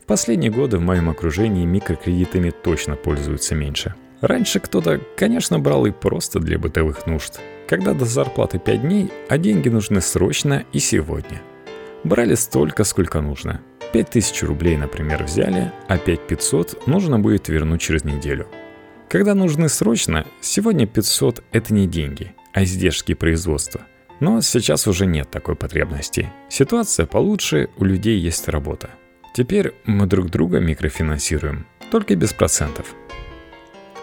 В 0.01 0.05
последние 0.05 0.49
годы 0.49 0.77
в 0.77 0.81
моем 0.81 1.09
окружении 1.09 1.65
микрокредитами 1.65 2.49
точно 2.49 2.95
пользуются 2.95 3.53
меньше. 3.53 3.93
Раньше 4.21 4.59
кто-то, 4.59 4.99
конечно, 5.15 5.59
брал 5.59 5.85
и 5.85 5.91
просто 5.91 6.39
для 6.39 6.57
бытовых 6.57 7.05
нужд. 7.05 7.39
Когда 7.67 7.93
до 7.93 8.05
зарплаты 8.05 8.57
5 8.57 8.81
дней, 8.81 9.11
а 9.29 9.37
деньги 9.37 9.69
нужны 9.69 10.01
срочно 10.01 10.63
и 10.73 10.79
сегодня. 10.79 11.41
Брали 12.03 12.33
столько, 12.33 12.85
сколько 12.85 13.21
нужно. 13.21 13.61
5000 13.93 14.43
рублей, 14.43 14.77
например, 14.77 15.23
взяли, 15.23 15.71
а 15.87 15.99
5500 15.99 16.87
нужно 16.87 17.19
будет 17.19 17.49
вернуть 17.49 17.81
через 17.81 18.03
неделю. 18.03 18.47
Когда 19.09 19.35
нужны 19.35 19.69
срочно, 19.69 20.25
сегодня 20.41 20.87
500– 20.87 21.43
это 21.51 21.73
не 21.73 21.87
деньги, 21.87 22.33
а 22.57 22.63
издержки 22.63 23.13
производства. 23.13 23.81
Но 24.19 24.41
сейчас 24.41 24.87
уже 24.87 25.05
нет 25.05 25.29
такой 25.29 25.55
потребности. 25.55 26.33
Ситуация 26.49 27.05
получше, 27.05 27.69
у 27.77 27.85
людей 27.85 28.17
есть 28.17 28.47
работа. 28.47 28.89
Теперь 29.35 29.75
мы 29.85 30.07
друг 30.07 30.31
друга 30.31 30.59
микрофинансируем, 30.59 31.67
только 31.91 32.15
без 32.15 32.33
процентов. 32.33 32.95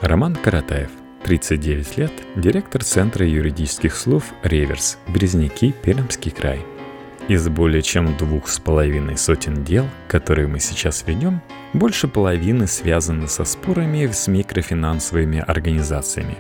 Роман 0.00 0.37
Каратаев, 0.37 0.90
39 1.25 1.96
лет, 1.99 2.12
директор 2.37 2.84
Центра 2.84 3.26
юридических 3.26 3.96
слов 3.96 4.23
«Реверс», 4.44 4.99
Березники, 5.08 5.75
Пермский 5.82 6.30
край– 6.30 6.64
из 7.26 7.49
более 7.49 7.80
чем 7.82 8.16
двух 8.18 8.49
с 8.49 8.61
половиной 8.61 9.16
сотен 9.16 9.64
дел, 9.64 9.87
которые 10.08 10.46
мы 10.46 10.61
сейчас 10.61 11.04
ведем, 11.06 11.40
больше 11.73 12.06
половины 12.06 12.66
связаны 12.66 13.28
со 13.28 13.44
спорами 13.44 14.06
с 14.06 14.28
микрофинансовыми 14.28 15.38
организациями. 15.38 16.37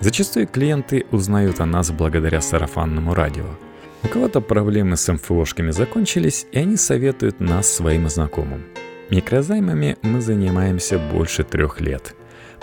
Зачастую 0.00 0.46
клиенты 0.46 1.06
узнают 1.10 1.60
о 1.60 1.66
нас 1.66 1.90
благодаря 1.90 2.40
сарафанному 2.40 3.14
радио. 3.14 3.46
У 4.02 4.08
кого-то 4.08 4.40
проблемы 4.40 4.96
с 4.96 5.12
МФОшками 5.12 5.70
закончились, 5.70 6.46
и 6.52 6.58
они 6.58 6.76
советуют 6.76 7.40
нас 7.40 7.68
своим 7.68 8.08
знакомым. 8.08 8.64
Микрозаймами 9.10 9.96
мы 10.02 10.20
занимаемся 10.20 10.98
больше 10.98 11.44
трех 11.44 11.80
лет. 11.80 12.14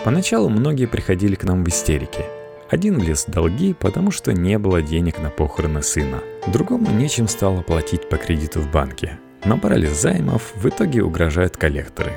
Поначалу 0.04 0.48
многие 0.48 0.86
приходили 0.86 1.34
к 1.34 1.44
нам 1.44 1.64
в 1.64 1.68
истерике– 1.68 2.24
один 2.74 2.98
влез 2.98 3.26
в 3.26 3.30
долги, 3.30 3.72
потому 3.72 4.10
что 4.10 4.32
не 4.32 4.58
было 4.58 4.82
денег 4.82 5.20
на 5.20 5.30
похороны 5.30 5.82
сына. 5.82 6.20
Другому 6.46 6.90
нечем 6.90 7.28
стало 7.28 7.62
платить 7.62 8.08
по 8.08 8.16
кредиту 8.16 8.60
в 8.60 8.70
банке. 8.70 9.18
Набрали 9.44 9.86
займов, 9.86 10.52
в 10.56 10.68
итоге 10.68 11.02
угрожают 11.02 11.56
коллекторы. 11.56 12.12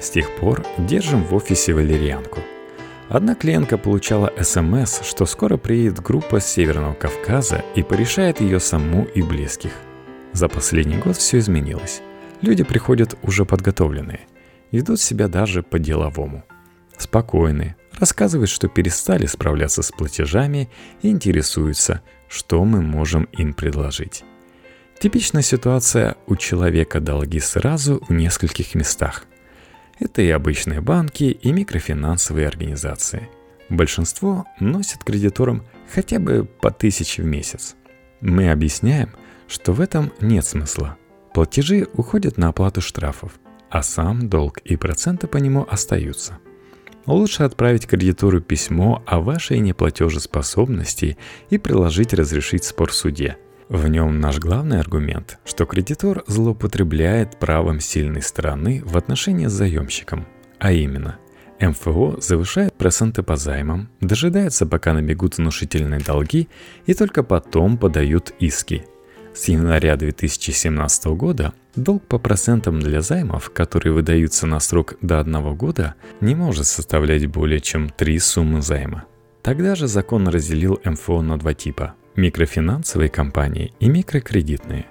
С 0.00 0.10
тех 0.10 0.28
пор 0.36 0.64
держим 0.78 1.22
в 1.22 1.32
офисе 1.34 1.74
валерьянку. 1.74 2.40
Одна 3.10 3.34
клиентка 3.34 3.76
получала 3.76 4.32
СМС, 4.40 5.02
что 5.02 5.26
скоро 5.26 5.56
приедет 5.56 6.00
группа 6.00 6.38
с 6.38 6.46
Северного 6.46 6.94
Кавказа 6.94 7.64
и 7.74 7.82
порешает 7.82 8.40
ее 8.40 8.60
саму 8.60 9.02
и 9.02 9.20
близких. 9.20 9.72
За 10.32 10.48
последний 10.48 10.96
год 10.96 11.16
все 11.16 11.38
изменилось. 11.40 12.02
Люди 12.40 12.62
приходят 12.62 13.18
уже 13.24 13.44
подготовленные, 13.44 14.20
ведут 14.70 15.00
себя 15.00 15.26
даже 15.26 15.64
по-деловому. 15.64 16.44
Спокойные, 16.98 17.74
рассказывают, 17.98 18.48
что 18.48 18.68
перестали 18.68 19.26
справляться 19.26 19.82
с 19.82 19.90
платежами 19.90 20.70
и 21.02 21.08
интересуются, 21.08 22.02
что 22.28 22.64
мы 22.64 22.80
можем 22.80 23.24
им 23.32 23.54
предложить. 23.54 24.22
Типичная 25.00 25.42
ситуация 25.42 26.14
у 26.28 26.36
человека 26.36 27.00
долги 27.00 27.40
сразу 27.40 28.04
в 28.08 28.12
нескольких 28.12 28.76
местах. 28.76 29.26
Это 30.00 30.22
и 30.22 30.30
обычные 30.30 30.80
банки, 30.80 31.24
и 31.24 31.52
микрофинансовые 31.52 32.48
организации. 32.48 33.28
Большинство 33.68 34.46
носит 34.58 35.04
кредиторам 35.04 35.64
хотя 35.92 36.18
бы 36.18 36.44
по 36.44 36.72
тысяче 36.72 37.22
в 37.22 37.26
месяц. 37.26 37.76
Мы 38.20 38.50
объясняем, 38.50 39.10
что 39.46 39.72
в 39.72 39.80
этом 39.80 40.12
нет 40.20 40.44
смысла. 40.44 40.96
Платежи 41.32 41.86
уходят 41.94 42.38
на 42.38 42.48
оплату 42.48 42.80
штрафов, 42.80 43.38
а 43.68 43.82
сам 43.84 44.28
долг 44.28 44.58
и 44.64 44.76
проценты 44.76 45.28
по 45.28 45.36
нему 45.36 45.64
остаются– 45.70 46.38
лучше 47.06 47.42
отправить 47.42 47.86
кредитору 47.86 48.40
письмо 48.40 49.02
о 49.06 49.20
вашей 49.20 49.58
неплатежеспособности 49.58 51.16
и 51.50 51.58
приложить 51.58 52.14
разрешить 52.14 52.64
спор 52.64 52.90
в 52.90 52.94
суде. 52.94 53.36
В 53.70 53.86
нем 53.86 54.18
наш 54.18 54.40
главный 54.40 54.80
аргумент, 54.80 55.38
что 55.44 55.64
кредитор 55.64 56.24
злоупотребляет 56.26 57.38
правом 57.38 57.78
сильной 57.78 58.20
стороны 58.20 58.82
в 58.84 58.96
отношении 58.96 59.46
с 59.46 59.52
заемщиком, 59.52 60.26
а 60.58 60.72
именно 60.72 61.18
МФО 61.60 62.20
завышает 62.20 62.74
проценты 62.74 63.22
по 63.22 63.36
займам, 63.36 63.88
дожидается, 64.00 64.66
пока 64.66 64.92
набегут 64.92 65.38
внушительные 65.38 66.00
долги 66.00 66.48
и 66.86 66.94
только 66.94 67.22
потом 67.22 67.78
подают 67.78 68.34
иски– 68.40 68.84
с 69.32 69.46
января 69.46 69.96
2017 69.96 71.04
года 71.14 71.52
долг 71.76 72.04
по 72.08 72.18
процентам 72.18 72.80
для 72.80 73.00
займов, 73.00 73.50
которые 73.50 73.92
выдаются 73.92 74.48
на 74.48 74.58
срок 74.58 74.94
до 75.00 75.20
одного 75.20 75.54
года, 75.54 75.94
не 76.20 76.34
может 76.34 76.66
составлять 76.66 77.26
более 77.26 77.60
чем 77.60 77.88
три 77.88 78.18
суммы 78.18 78.60
займа. 78.60 79.04
Тогда 79.42 79.76
же 79.76 79.86
закон 79.86 80.26
разделил 80.26 80.80
МФО 80.84 81.22
на 81.22 81.38
два 81.38 81.54
типа– 81.54 81.94
микрофинансовые 82.16 83.08
компании 83.08 83.72
и 83.80 83.88
микрокредитные. 83.88 84.86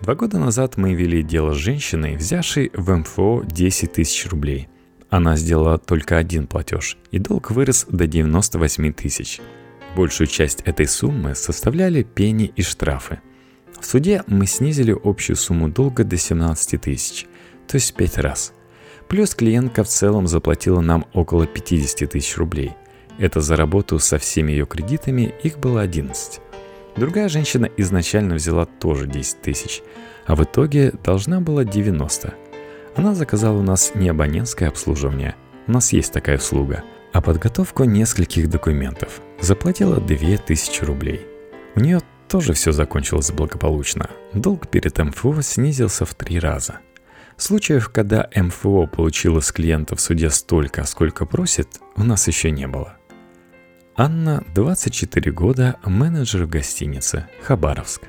Два 0.00 0.14
года 0.14 0.38
назад 0.38 0.76
мы 0.76 0.94
вели 0.94 1.22
дело 1.22 1.52
с 1.52 1.58
женщиной, 1.58 2.16
взявшей 2.16 2.70
в 2.74 2.90
МФО 2.94 3.42
10 3.44 3.92
тысяч 3.92 4.26
рублей. 4.28 4.68
Она 5.08 5.36
сделала 5.36 5.78
только 5.78 6.16
один 6.16 6.46
платеж, 6.46 6.96
и 7.10 7.18
долг 7.18 7.50
вырос 7.50 7.86
до 7.88 8.06
98 8.06 8.92
тысяч. 8.92 9.40
Большую 9.96 10.28
часть 10.28 10.60
этой 10.62 10.86
суммы 10.86 11.34
составляли 11.34 12.02
пени 12.02 12.52
и 12.54 12.62
штрафы– 12.62 13.20
в 13.80 13.86
суде 13.86 14.22
мы 14.26 14.46
снизили 14.46 14.94
общую 15.04 15.36
сумму 15.36 15.68
долга 15.68 16.04
до 16.04 16.18
17 16.18 16.80
тысяч, 16.80 17.26
то 17.66 17.76
есть 17.76 17.92
в 17.92 17.94
5 17.94 18.18
раз. 18.18 18.52
Плюс 19.08 19.34
клиентка 19.34 19.82
в 19.82 19.88
целом 19.88 20.26
заплатила 20.26 20.80
нам 20.80 21.06
около 21.14 21.46
50 21.46 22.10
тысяч 22.10 22.36
рублей. 22.36 22.72
Это 23.18 23.40
за 23.40 23.56
работу 23.56 23.98
со 23.98 24.18
всеми 24.18 24.52
ее 24.52 24.66
кредитами 24.66 25.34
их 25.42 25.58
было 25.58 25.80
11. 25.80 26.40
Другая 27.00 27.30
женщина 27.30 27.66
изначально 27.78 28.34
взяла 28.34 28.66
тоже 28.66 29.06
10 29.06 29.40
тысяч, 29.40 29.80
а 30.26 30.36
в 30.36 30.44
итоге 30.44 30.92
должна 31.02 31.40
была 31.40 31.64
90. 31.64 32.34
Она 32.94 33.14
заказала 33.14 33.58
у 33.58 33.62
нас 33.62 33.92
не 33.94 34.10
абонентское 34.10 34.68
обслуживание, 34.68 35.34
у 35.66 35.72
нас 35.72 35.94
есть 35.94 36.12
такая 36.12 36.36
услуга, 36.36 36.84
а 37.14 37.22
подготовку 37.22 37.84
нескольких 37.84 38.50
документов. 38.50 39.22
Заплатила 39.40 39.98
2000 39.98 40.84
рублей. 40.84 41.26
У 41.74 41.80
нее 41.80 42.02
тоже 42.28 42.52
все 42.52 42.70
закончилось 42.70 43.30
благополучно. 43.30 44.10
Долг 44.34 44.68
перед 44.68 44.98
МФО 44.98 45.40
снизился 45.40 46.04
в 46.04 46.14
три 46.14 46.38
раза. 46.38 46.80
Случаев, 47.38 47.88
когда 47.88 48.28
МФО 48.36 48.86
получила 48.86 49.40
с 49.40 49.50
клиента 49.52 49.96
в 49.96 50.02
суде 50.02 50.28
столько, 50.28 50.84
сколько 50.84 51.24
просит, 51.24 51.80
у 51.96 52.04
нас 52.04 52.28
еще 52.28 52.50
не 52.50 52.66
было. 52.66 52.99
Анна, 54.02 54.42
24 54.54 55.30
года, 55.30 55.76
менеджер 55.84 56.44
в 56.44 56.48
гостинице, 56.48 57.26
Хабаровск. 57.42 58.04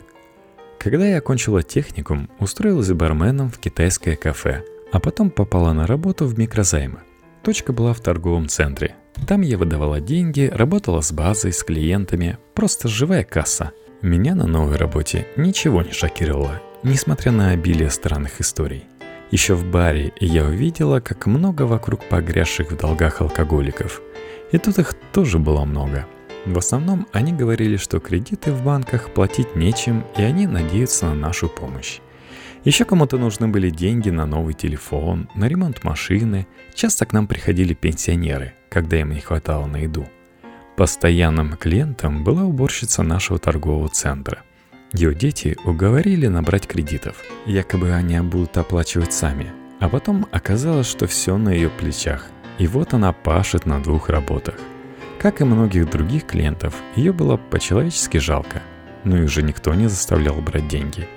Когда 0.79 1.05
я 1.05 1.17
окончила 1.17 1.63
техникум, 1.63 2.29
устроилась 2.39 2.93
барменом 2.93 3.51
в 3.51 3.59
китайское 3.59 4.15
кафе, 4.15 4.63
а 4.93 5.01
потом 5.01 5.29
попала 5.29 5.73
на 5.73 5.85
работу 5.85 6.27
в 6.27 6.39
микрозаймы. 6.39 6.99
Точка 7.43 7.73
была 7.73 7.91
в 7.91 7.99
торговом 7.99 8.47
центре. 8.47 8.95
Там 9.27 9.41
я 9.41 9.57
выдавала 9.57 9.99
деньги, 9.99 10.49
работала 10.49 11.01
с 11.01 11.11
базой, 11.11 11.51
с 11.51 11.61
клиентами, 11.61 12.37
просто 12.53 12.87
живая 12.87 13.25
касса– 13.25 13.73
меня 14.01 14.33
на 14.33 14.47
новой 14.47 14.77
работе 14.77 15.27
ничего 15.35 15.81
не 15.81 15.91
шокировало, 15.91 16.61
несмотря 16.83 17.33
на 17.33 17.49
обилие 17.49 17.89
странных 17.89 18.39
историй. 18.39 18.85
Еще 19.29 19.55
в 19.55 19.65
баре 19.65 20.13
я 20.21 20.45
увидела, 20.45 21.01
как 21.01 21.25
много 21.25 21.63
вокруг 21.63 22.07
погрязших 22.07 22.71
в 22.71 22.77
долгах 22.77 23.19
алкоголиков. 23.19 24.01
И 24.51 24.57
тут 24.57 24.79
их 24.79 24.93
тоже 25.11 25.39
было 25.39 25.65
много. 25.65 26.07
В 26.45 26.57
основном 26.57 27.07
они 27.11 27.33
говорили, 27.33 27.77
что 27.77 27.99
кредиты 27.99 28.51
в 28.51 28.63
банках 28.63 29.13
платить 29.13 29.55
нечем, 29.55 30.05
и 30.17 30.23
они 30.23 30.47
надеются 30.47 31.05
на 31.05 31.13
нашу 31.13 31.47
помощь. 31.47 31.99
Еще 32.63 32.85
кому-то 32.85 33.17
нужны 33.17 33.47
были 33.47 33.69
деньги 33.69 34.09
на 34.09 34.25
новый 34.25 34.53
телефон, 34.53 35.29
на 35.35 35.47
ремонт 35.47 35.83
машины. 35.83 36.47
Часто 36.73 37.05
к 37.05 37.13
нам 37.13 37.27
приходили 37.27 37.73
пенсионеры, 37.73 38.53
когда 38.69 38.99
им 38.99 39.11
не 39.11 39.19
хватало 39.19 39.65
на 39.65 39.77
еду– 39.77 40.07
Постоянным 40.81 41.57
клиентом 41.57 42.23
была 42.23 42.43
уборщица 42.43 43.03
нашего 43.03 43.37
торгового 43.37 43.89
центра. 43.89 44.41
Ее 44.93 45.13
дети 45.13 45.55
уговорили 45.63 46.25
набрать 46.25 46.65
кредитов. 46.65 47.17
Якобы 47.45 47.91
они 47.91 48.19
будут 48.21 48.57
оплачивать 48.57 49.13
сами. 49.13 49.51
А 49.79 49.89
потом 49.89 50.25
оказалось, 50.31 50.87
что 50.87 51.05
все 51.05 51.37
на 51.37 51.49
ее 51.49 51.69
плечах. 51.69 52.25
И 52.61 52.67
вот 52.67 52.93
она 52.93 53.11
пашет 53.11 53.65
на 53.65 53.81
двух 53.81 54.09
работах. 54.09 54.53
Как 55.17 55.41
и 55.41 55.43
многих 55.43 55.89
других 55.89 56.27
клиентов, 56.27 56.75
ее 56.95 57.11
было 57.11 57.35
по-человечески 57.35 58.17
жалко. 58.17 58.61
Но 59.03 59.17
их 59.17 59.29
же 59.29 59.41
никто 59.41 59.73
не 59.73 59.87
заставлял 59.87 60.35
брать 60.35 60.67
деньги. 60.67 61.07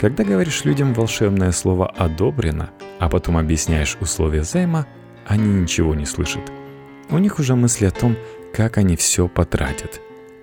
Когда 0.00 0.24
говоришь 0.24 0.64
людям 0.64 0.94
волшебное 0.94 1.52
слово 1.52 1.86
«одобрено», 1.86 2.70
а 2.98 3.08
потом 3.08 3.36
объясняешь 3.36 3.96
условия 4.00 4.42
займа, 4.42 4.88
они 5.24 5.60
ничего 5.60 5.94
не 5.94 6.04
слышат. 6.04 6.50
У 7.10 7.18
них 7.18 7.38
уже 7.38 7.54
мысли 7.54 7.86
о 7.86 7.92
том, 7.92 8.16
как 8.52 8.76
они 8.76 8.96
все 8.96 9.28
потратят. 9.28 10.00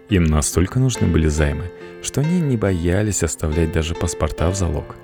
Им 0.08 0.24
настолько 0.24 0.80
нужны 0.80 1.06
были 1.06 1.28
займы, 1.28 1.70
что 2.02 2.22
они 2.22 2.40
не 2.40 2.56
боялись 2.56 3.24
оставлять 3.24 3.74
даже 3.74 3.94
паспорта 3.94 4.50
в 4.50 4.56
залог. 4.56 4.96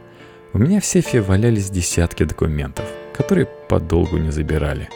У 0.54 0.60
меня 0.60 0.80
в 0.80 0.86
сейфе 0.86 1.20
валялись 1.20 1.70
десятки 1.70 2.24
документов, 2.24 2.86
которые 3.14 3.48
подолгу 3.68 4.18
не 4.18 4.32
забирали. 4.32 4.88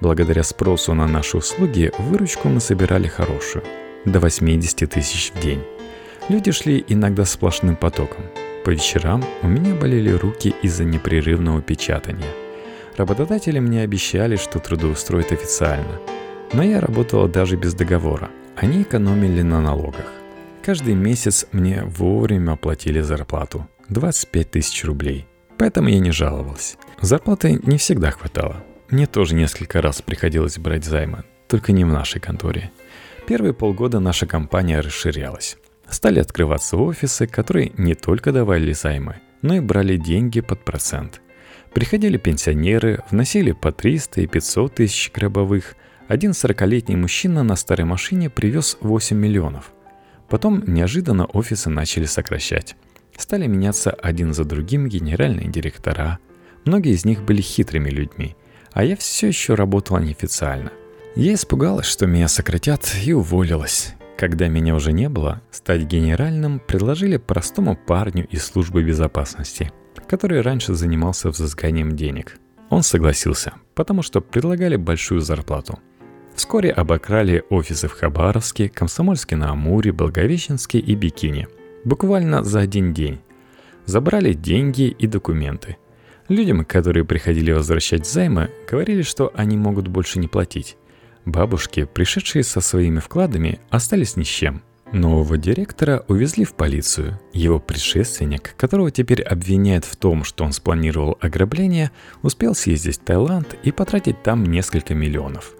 Благодаря 0.00 0.42
спросу 0.42 0.94
на 0.94 1.06
наши 1.06 1.36
услуги 1.36 1.92
выручку 1.98 2.48
мы 2.48 2.60
собирали 2.60 3.08
хорошую– 3.08 3.64
до 4.06 4.20
80 4.20 4.88
тысяч 4.90 5.32
в 5.34 5.40
день. 5.40 5.62
Люди 6.28 6.52
шли 6.52 6.84
иногда 6.88 7.24
сплошным 7.24 7.76
потоком. 7.76 8.24
По 8.64 8.70
вечерам 8.70 9.24
у 9.42 9.48
меня 9.48 9.74
болели 9.74 10.10
руки 10.10 10.54
из-за 10.62 10.84
непрерывного 10.84 11.60
печатания. 11.60 12.30
Работодатели 12.96 13.58
мне 13.58 13.82
обещали, 13.82 14.36
что 14.36 14.58
трудоустроят 14.58 15.32
официально. 15.32 16.00
Но 16.52 16.62
я 16.62 16.80
работала 16.80 17.28
даже 17.28 17.56
без 17.56 17.74
договора. 17.74 18.30
Они 18.56 18.82
экономили 18.82 19.42
на 19.42 19.60
налогах. 19.60 20.12
Каждый 20.62 20.94
месяц 20.94 21.46
мне 21.52 21.82
вовремя 21.84 22.52
оплатили 22.52 23.00
зарплату– 23.00 23.68
25 23.88 24.50
тысяч 24.50 24.84
рублей. 24.84 25.26
Поэтому 25.58 25.88
я 25.88 26.00
не 26.00 26.10
жаловался. 26.10 26.76
Зарплаты 27.00 27.60
не 27.62 27.76
всегда 27.78 28.10
хватало. 28.10 28.64
Мне 28.88 29.06
тоже 29.06 29.34
несколько 29.34 29.82
раз 29.82 30.00
приходилось 30.00 30.58
брать 30.58 30.84
займы, 30.84 31.24
только 31.48 31.72
не 31.72 31.84
в 31.84 31.88
нашей 31.88 32.20
конторе. 32.20 32.70
Первые 33.26 33.52
полгода 33.52 33.98
наша 33.98 34.26
компания 34.26 34.80
расширялась. 34.80 35.56
Стали 35.88 36.20
открываться 36.20 36.76
офисы, 36.76 37.26
которые 37.26 37.72
не 37.76 37.94
только 37.94 38.30
давали 38.32 38.72
займы, 38.72 39.16
но 39.42 39.56
и 39.56 39.60
брали 39.60 39.96
деньги 39.96 40.40
под 40.40 40.64
процент. 40.64 41.20
Приходили 41.72 42.16
пенсионеры, 42.16 43.02
вносили 43.10 43.52
по 43.52 43.72
300 43.72 44.20
и 44.20 44.26
500 44.26 44.74
тысяч 44.76 45.10
гробовых. 45.12 45.74
Один 46.06 46.30
40-летний 46.30 46.96
мужчина 46.96 47.42
на 47.42 47.56
старой 47.56 47.84
машине 47.84 48.30
привез 48.30 48.78
8 48.80 49.16
миллионов. 49.16 49.72
Потом 50.28 50.62
неожиданно 50.66 51.26
офисы 51.26 51.70
начали 51.70 52.04
сокращать. 52.04 52.76
Стали 53.16 53.46
меняться 53.46 53.90
один 53.90 54.32
за 54.32 54.44
другим 54.44 54.88
генеральные 54.88 55.48
директора. 55.48 56.18
Многие 56.64 56.92
из 56.92 57.04
них 57.04 57.22
были 57.22 57.40
хитрыми 57.40 57.90
людьми, 57.90 58.36
а 58.76 58.84
я 58.84 58.94
все 58.94 59.28
еще 59.28 59.54
работала 59.54 59.98
неофициально. 59.98 60.70
Я 61.14 61.32
испугалась, 61.32 61.86
что 61.86 62.06
меня 62.06 62.28
сократят, 62.28 62.94
и 63.02 63.14
уволилась. 63.14 63.94
Когда 64.18 64.48
меня 64.48 64.74
уже 64.74 64.92
не 64.92 65.08
было, 65.08 65.40
стать 65.50 65.84
генеральным 65.84 66.60
предложили 66.60 67.16
простому 67.16 67.74
парню 67.74 68.26
из 68.26 68.44
службы 68.44 68.82
безопасности, 68.82 69.72
который 70.06 70.42
раньше 70.42 70.74
занимался 70.74 71.30
взысканием 71.30 71.96
денег. 71.96 72.36
Он 72.68 72.82
согласился, 72.82 73.54
потому 73.74 74.02
что 74.02 74.20
предлагали 74.20 74.76
большую 74.76 75.22
зарплату. 75.22 75.78
Вскоре 76.34 76.70
обокрали 76.70 77.44
офисы 77.48 77.88
в 77.88 77.92
Хабаровске, 77.92 78.68
Комсомольске 78.68 79.36
на 79.36 79.52
Амуре, 79.52 79.90
Благовещенске 79.90 80.80
и 80.80 80.94
Бикине. 80.94 81.48
Буквально 81.86 82.44
за 82.44 82.60
один 82.60 82.92
день. 82.92 83.20
Забрали 83.86 84.34
деньги 84.34 84.82
и 84.82 85.06
документы. 85.06 85.78
Людям, 86.28 86.64
которые 86.64 87.04
приходили 87.04 87.52
возвращать 87.52 88.06
займы, 88.06 88.50
говорили, 88.68 89.02
что 89.02 89.32
они 89.34 89.56
могут 89.56 89.86
больше 89.86 90.18
не 90.18 90.26
платить. 90.26 90.76
Бабушки, 91.24 91.84
пришедшие 91.84 92.42
со 92.42 92.60
своими 92.60 92.98
вкладами, 92.98 93.60
остались 93.70 94.16
ни 94.16 94.24
с 94.24 94.28
чем. 94.28 94.62
Нового 94.92 95.36
директора 95.36 96.04
увезли 96.08 96.44
в 96.44 96.54
полицию. 96.54 97.20
Его 97.32 97.58
предшественник, 97.58 98.54
которого 98.56 98.90
теперь 98.90 99.22
обвиняют 99.22 99.84
в 99.84 99.96
том, 99.96 100.24
что 100.24 100.44
он 100.44 100.52
спланировал 100.52 101.18
ограбление, 101.20 101.90
успел 102.22 102.54
съездить 102.54 103.00
в 103.00 103.04
Таиланд 103.04 103.56
и 103.62 103.72
потратить 103.72 104.22
там 104.22 104.44
несколько 104.46 104.94
миллионов. 104.94 105.54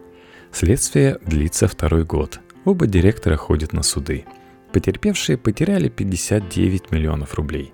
Следствие 0.52 1.18
длится 1.25 1.68
второй 1.68 2.04
год. 2.04 2.40
Оба 2.64 2.87
директора 2.87 3.37
ходят 3.37 3.73
на 3.73 3.82
суды. 3.82 4.25
Потерпевшие 4.73 5.38
потеряли 5.38 5.88
59 5.88 6.90
миллионов 6.90 7.35
рублей. 7.35 7.73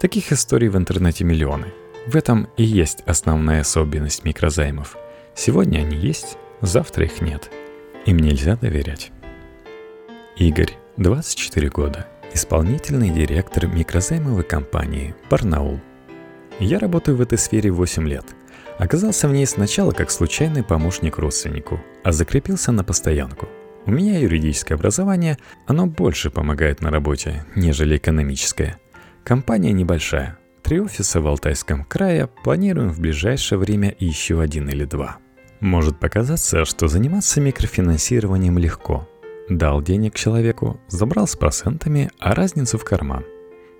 Таких 0.00 0.32
историй 0.32 0.68
в 0.68 0.76
интернете 0.76 1.24
миллионы. 1.24 1.66
В 2.06 2.16
этом 2.16 2.48
и 2.58 2.64
есть 2.64 3.02
основная 3.06 3.62
особенность 3.62 4.24
микрозаймов. 4.24 4.96
Сегодня 5.34 5.78
они 5.78 5.96
есть, 5.96 6.36
завтра 6.60 7.06
их 7.06 7.22
нет. 7.22 7.50
Им 8.04 8.18
нельзя 8.18 8.56
доверять. 8.56 9.10
Игорь, 10.36 10.76
24 10.98 11.70
года, 11.70 12.06
исполнительный 12.34 13.08
директор 13.08 13.66
микрозаймовой 13.66 14.44
компании 14.44 15.14
«Барнаул». 15.30 15.80
Я 16.60 16.78
работаю 16.78 17.16
в 17.16 17.22
этой 17.22 17.38
сфере 17.38 17.70
8 17.70 18.06
лет. 18.06 18.26
Оказался 18.78 19.26
в 19.26 19.32
ней 19.32 19.46
сначала 19.46 19.92
как 19.92 20.10
случайный 20.10 20.62
помощник 20.62 21.18
родственнику, 21.18 21.80
а 22.02 22.12
закрепился 22.12 22.70
на 22.70 22.84
постоянку. 22.84 23.48
У 23.86 23.90
меня 23.90 24.18
юридическое 24.18 24.76
образование, 24.76 25.38
оно 25.66 25.86
больше 25.86 26.30
помогает 26.30 26.82
на 26.82 26.90
работе, 26.90 27.46
нежели 27.54 27.96
экономическое. 27.96 28.78
Компания 29.24 29.72
небольшая, 29.72 30.38
три 30.64 30.80
офиса 30.80 31.20
в 31.20 31.28
Алтайском 31.28 31.84
крае, 31.84 32.28
планируем 32.42 32.90
в 32.90 32.98
ближайшее 32.98 33.58
время 33.60 33.94
еще 34.00 34.40
один 34.40 34.68
или 34.68 34.84
два– 34.84 35.18
может 35.64 35.98
показаться, 35.98 36.66
что 36.66 36.88
заниматься 36.88 37.40
микрофинансированием 37.40 38.58
легко. 38.58 39.08
Дал 39.48 39.80
денег 39.80 40.14
человеку, 40.14 40.78
забрал 40.88 41.26
с 41.26 41.36
процентами, 41.36 42.10
а 42.18 42.34
разницу 42.34 42.76
в 42.76 42.84
карман. 42.84 43.24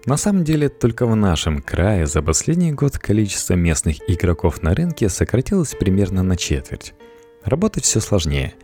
На 0.07 0.16
самом 0.16 0.44
деле, 0.44 0.70
только 0.70 1.05
в 1.05 1.14
нашем 1.14 1.61
крае 1.61 2.07
за 2.07 2.23
последний 2.23 2.73
год 2.73 2.99
количество 2.99 3.53
местных 3.53 3.99
игроков 4.09 4.62
на 4.62 4.75
рынке 4.75 5.11
сократилось 5.11 5.75
примерно 5.79 6.23
на 6.23 6.37
четверть. 6.37 6.94
Работать 7.42 7.85
все 7.85 8.01
сложнее. 8.01 8.55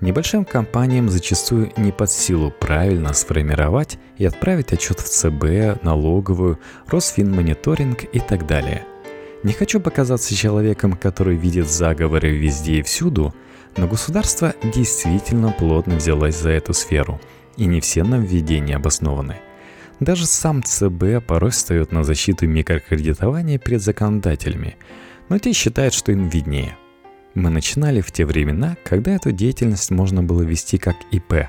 Небольшим 0.00 0.44
компаниям 0.44 1.08
зачастую 1.08 1.72
не 1.76 1.92
под 1.92 2.10
силу 2.10 2.50
правильно 2.50 3.12
сформировать 3.14 3.98
и 4.18 4.24
отправить 4.24 4.72
отчет 4.72 5.00
в 5.00 5.08
ЦБ, 5.08 5.82
налоговую, 5.82 6.58
Росфинмониторинг 6.86 8.04
и 8.12 8.20
так 8.20 8.46
далее– 8.46 8.84
не 9.44 9.52
хочу 9.52 9.78
показаться 9.78 10.34
человеком, 10.34 10.94
который 10.94 11.36
видит 11.36 11.68
заговоры 11.68 12.30
везде 12.30 12.76
и 12.78 12.82
всюду, 12.82 13.34
но 13.76 13.86
государство 13.86 14.54
действительно 14.62 15.52
плотно 15.52 15.96
взялось 15.96 16.40
за 16.40 16.48
эту 16.48 16.72
сферу, 16.72 17.20
и 17.58 17.66
не 17.66 17.82
все 17.82 18.04
нововведения 18.04 18.76
обоснованы. 18.76 19.36
Даже 20.00 20.24
сам 20.24 20.62
ЦБ 20.62 21.22
порой 21.26 21.50
встает 21.50 21.92
на 21.92 22.04
защиту 22.04 22.46
микрокредитования 22.46 23.58
перед 23.58 23.82
законодателями, 23.82 24.78
но 25.28 25.38
те 25.38 25.52
считают, 25.52 25.92
что 25.92 26.10
им 26.10 26.30
виднее. 26.30 26.78
Мы 27.34 27.50
начинали 27.50 28.00
в 28.00 28.12
те 28.12 28.24
времена, 28.24 28.76
когда 28.84 29.12
эту 29.12 29.32
деятельность 29.32 29.90
можно 29.90 30.22
было 30.22 30.42
вести 30.42 30.78
как 30.78 30.96
ИП. 31.10 31.48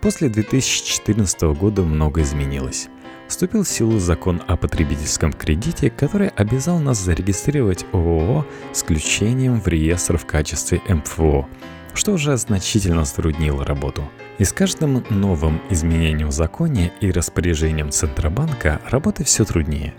После 0.00 0.28
2014 0.28 1.42
года 1.42 1.82
много 1.82 2.22
изменилось 2.22 2.88
вступил 3.30 3.62
в 3.62 3.68
силу 3.68 3.98
закон 3.98 4.42
о 4.48 4.56
потребительском 4.56 5.32
кредите, 5.32 5.88
который 5.88 6.28
обязал 6.28 6.80
нас 6.80 6.98
зарегистрировать 6.98 7.86
ООО 7.92 8.44
с 8.72 8.82
включением 8.82 9.60
в 9.60 9.68
реестр 9.68 10.18
в 10.18 10.26
качестве 10.26 10.82
МФО, 10.88 11.48
что 11.94 12.12
уже 12.12 12.36
значительно 12.36 13.04
затруднило 13.04 13.64
работу. 13.64 14.10
И 14.38 14.44
с 14.44 14.52
каждым 14.52 15.04
новым 15.10 15.60
изменением 15.70 16.28
в 16.28 16.32
законе 16.32 16.92
и 17.00 17.10
распоряжением 17.12 17.90
Центробанка 17.90 18.80
работать 18.88 19.28
все 19.28 19.44
труднее. 19.44 19.94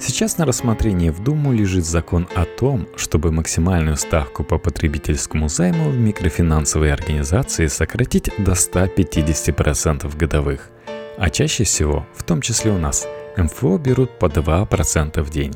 Сейчас 0.00 0.38
на 0.38 0.44
рассмотрении 0.44 1.10
в 1.10 1.22
Думу 1.22 1.52
лежит 1.52 1.84
закон 1.84 2.28
о 2.34 2.44
том, 2.44 2.88
чтобы 2.96 3.32
максимальную 3.32 3.96
ставку 3.96 4.44
по 4.44 4.58
потребительскому 4.58 5.48
займу 5.48 5.90
в 5.90 5.96
микрофинансовой 5.96 6.92
организации 6.92 7.66
сократить 7.68 8.30
до 8.38 8.52
150% 8.52 10.16
годовых. 10.16 10.70
А 11.16 11.30
чаще 11.30 11.64
всего, 11.64 12.06
в 12.14 12.22
том 12.24 12.40
числе 12.40 12.72
у 12.72 12.78
нас, 12.78 13.06
МФО 13.36 13.78
берут 13.78 14.18
по 14.18 14.26
2% 14.26 15.22
в 15.22 15.30
день. 15.30 15.54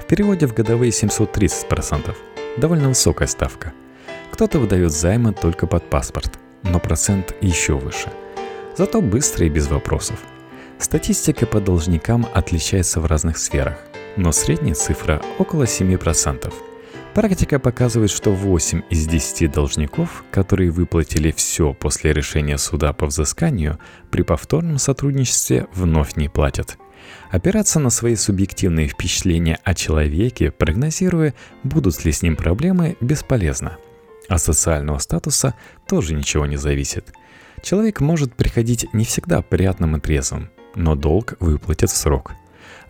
В 0.00 0.06
переводе 0.06 0.46
в 0.46 0.54
годовые 0.54 0.90
730%. 0.90 2.14
Довольно 2.58 2.88
высокая 2.88 3.26
ставка. 3.26 3.72
Кто-то 4.32 4.58
выдает 4.58 4.92
займы 4.92 5.32
только 5.32 5.66
под 5.66 5.88
паспорт, 5.88 6.38
но 6.62 6.78
процент 6.78 7.34
еще 7.40 7.74
выше. 7.74 8.10
Зато 8.76 9.00
быстро 9.00 9.46
и 9.46 9.50
без 9.50 9.68
вопросов. 9.68 10.18
Статистика 10.82 11.46
по 11.46 11.60
должникам 11.60 12.26
отличается 12.34 13.00
в 13.00 13.06
разных 13.06 13.38
сферах, 13.38 13.78
но 14.16 14.32
средняя 14.32 14.74
цифра 14.74 15.22
около 15.38 15.62
7%. 15.62 16.52
Практика 17.14 17.60
показывает, 17.60 18.10
что 18.10 18.32
8 18.32 18.82
из 18.90 19.06
10 19.06 19.52
должников, 19.52 20.24
которые 20.32 20.72
выплатили 20.72 21.30
все 21.30 21.72
после 21.72 22.12
решения 22.12 22.58
суда 22.58 22.92
по 22.92 23.06
взысканию, 23.06 23.78
при 24.10 24.22
повторном 24.22 24.78
сотрудничестве 24.78 25.68
вновь 25.72 26.16
не 26.16 26.28
платят. 26.28 26.76
Опираться 27.30 27.78
на 27.78 27.88
свои 27.88 28.16
субъективные 28.16 28.88
впечатления 28.88 29.60
о 29.62 29.74
человеке, 29.74 30.50
прогнозируя, 30.50 31.32
будут 31.62 32.04
ли 32.04 32.10
с 32.10 32.22
ним 32.22 32.34
проблемы, 32.34 32.96
бесполезно. 33.00 33.78
От 34.28 34.42
социального 34.42 34.98
статуса 34.98 35.54
тоже 35.86 36.12
ничего 36.12 36.44
не 36.44 36.56
зависит. 36.56 37.12
Человек 37.62 38.00
может 38.00 38.34
приходить 38.34 38.92
не 38.92 39.04
всегда 39.04 39.42
приятным 39.42 39.96
и 39.96 40.00
трезвым, 40.00 40.50
но 40.74 40.94
долг 40.94 41.34
выплатят 41.40 41.90
в 41.90 41.96
срок. 41.96 42.32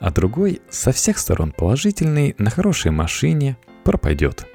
А 0.01 0.11
другой 0.11 0.61
со 0.71 0.93
всех 0.93 1.19
сторон 1.19 1.53
положительный, 1.53 2.35
на 2.39 2.51
хорошей 2.51 2.91
машине, 2.91 3.57
пропадет. 3.85 4.47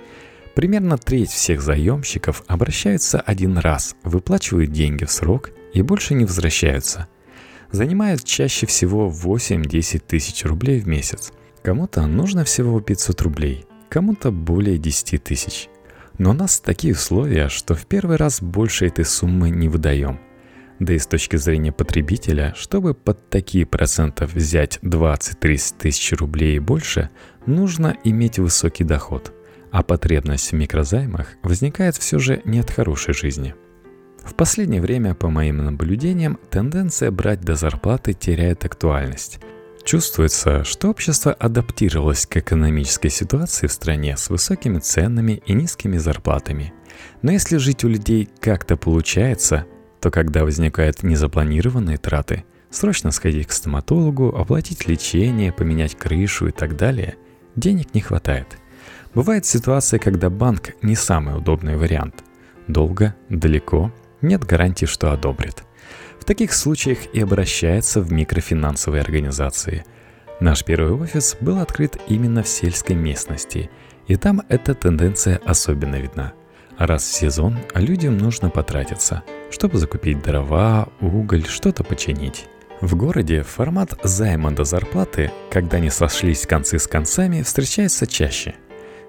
Примерно 0.56 0.98
треть 0.98 1.30
всех 1.30 1.62
заемщиков 1.62 2.44
обращаются 2.48 3.20
один 3.20 3.58
раз, 3.58 3.96
выплачивают 4.04 4.72
деньги 4.72 5.06
в 5.06 5.12
срок 5.12 5.52
и 5.74 5.82
больше 5.82 6.16
не 6.16 6.26
возвращаются. 6.26 7.08
Занимают 7.72 8.24
чаще 8.24 8.66
всего 8.66 9.10
8-10 9.10 10.00
тысяч 10.00 10.44
рублей 10.46 10.80
в 10.80 10.88
месяц. 10.88 11.32
Кому-то 11.62 12.06
нужно 12.08 12.44
всего 12.44 12.80
500 12.80 13.22
рублей, 13.22 13.66
кому-то 13.90 14.32
более 14.32 14.78
10 14.78 15.24
тысяч. 15.24 15.70
Но 16.18 16.32
у 16.32 16.34
нас 16.34 16.60
такие 16.60 16.94
условия, 16.94 17.50
что 17.50 17.76
в 17.76 17.86
первый 17.86 18.18
раз 18.18 18.42
больше 18.42 18.88
этой 18.88 19.06
суммы 19.06 19.50
не 19.50 19.70
выдаем. 19.70 20.20
Да 20.80 20.94
и 20.94 21.00
с 21.00 21.08
точки 21.08 21.38
зрения 21.38 21.72
потребителя, 21.72 22.54
чтобы 22.56 22.94
под 22.94 23.30
такие 23.30 23.66
проценты 23.66 24.26
взять 24.26 24.80
20-30 24.84 25.74
тысяч 25.80 26.13
рублей 26.13 26.58
и 26.58 26.60
больше, 26.60 27.10
нужно 27.46 27.98
иметь 28.04 28.38
высокий 28.38 28.84
доход. 28.84 29.34
А 29.72 29.84
потребность 29.84 30.52
в 30.52 30.56
микрозаймах 30.56 31.36
возникает 31.44 31.96
все 31.96 32.20
же 32.20 32.42
не 32.46 32.60
от 32.60 32.70
хорошей 32.70 33.13
жизни. 33.13 33.56
В 34.24 34.36
последнее 34.36 34.82
время, 34.82 35.16
по 35.16 35.30
моим 35.30 35.58
наблюдениям, 35.58 36.38
тенденция 36.52 37.12
брать 37.12 37.42
до 37.42 37.56
зарплаты 37.56 38.13
теряет 38.13 38.66
актуальность. 38.66 39.40
Чувствуется, 39.84 40.66
что 40.66 40.90
общество 40.90 41.32
адаптировалось 41.32 42.26
к 42.26 42.38
экономической 42.38 43.10
ситуации 43.10 43.68
в 43.68 43.72
стране 43.72 44.18
с 44.18 44.30
высокими 44.30 44.80
ценами 44.80 45.42
и 45.46 45.54
низкими 45.54 45.98
зарплатами. 45.98 46.74
Но 47.22 47.32
если 47.32 47.56
жить 47.56 47.86
у 47.86 47.88
людей 47.88 48.28
как-то 48.42 48.76
получается, 48.76 49.66
то 50.00 50.12
когда 50.12 50.44
возникают 50.44 51.04
незапланированные 51.04 51.98
траты, 51.98 52.44
срочно 52.70 53.12
сходить 53.12 53.48
к 53.48 53.52
стоматологу, 53.52 54.36
оплатить 54.36 54.88
лечение, 54.88 55.52
поменять 55.52 55.96
крышу 55.96 56.48
и 56.48 56.52
так 56.52 56.76
далее, 56.76 57.16
денег 57.56 57.94
не 57.94 58.02
хватает. 58.02 58.58
Бывает 59.14 59.46
ситуация, 59.46 60.00
когда 60.00 60.30
банк 60.30 60.76
не 60.82 60.96
самый 60.96 61.38
удобный 61.38 61.78
вариант. 61.78 62.24
Долго, 62.68 63.16
далеко, 63.30 63.92
нет 64.22 64.44
гарантии, 64.44 64.86
что 64.86 65.12
одобрит 65.12 65.64
таких 66.28 66.54
случаях 66.54 67.00
и 67.14 67.22
обращается 67.22 68.02
в 68.02 68.12
микрофинансовые 68.12 69.02
организации. 69.02 69.86
Наш 70.42 70.64
первый 70.64 70.92
офис 70.92 71.38
был 71.40 71.60
открыт 71.60 71.98
именно 72.08 72.44
в 72.44 72.48
сельской 72.48 72.96
местности, 72.96 73.72
и 74.08 74.18
там 74.18 74.44
эта 74.50 74.76
тенденция 74.76 75.40
особенно 75.46 75.96
видна. 75.96 76.34
Раз 76.78 77.04
в 77.04 77.14
сезон 77.14 77.58
людям 77.74 78.18
нужно 78.18 78.50
потратиться, 78.50 79.24
чтобы 79.52 79.78
закупить 79.78 80.22
дрова, 80.22 80.90
уголь, 81.02 81.46
что-то 81.46 81.84
починить. 81.84 82.46
В 82.82 82.96
городе 82.96 83.44
формат 83.44 84.00
займа 84.04 84.52
до 84.52 84.64
зарплаты, 84.64 85.32
когда 85.50 85.80
не 85.80 85.90
сошлись 85.90 86.46
концы 86.46 86.80
с 86.80 86.88
концами, 86.88 87.42
встречается 87.42 88.06
чаще. 88.06 88.56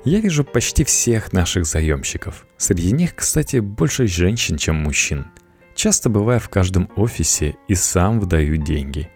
Я 0.05 0.21
вижу 0.21 0.45
почти 0.45 0.85
всех 0.85 1.33
наших 1.33 1.67
заемщиков. 1.67 2.47
Среди 2.57 2.93
них, 2.93 3.15
кстати, 3.15 3.59
больше 3.59 4.07
женщин, 4.07 4.57
чем 4.57 4.77
мужчин– 4.77 5.27
Часто 5.79 6.09
бывая 6.09 6.41
в 6.41 6.49
каждом 6.49 6.91
офисе 6.97 7.55
и 7.69 7.77
сам 7.77 8.19
выдаю 8.19 8.57
деньги. 8.57 9.09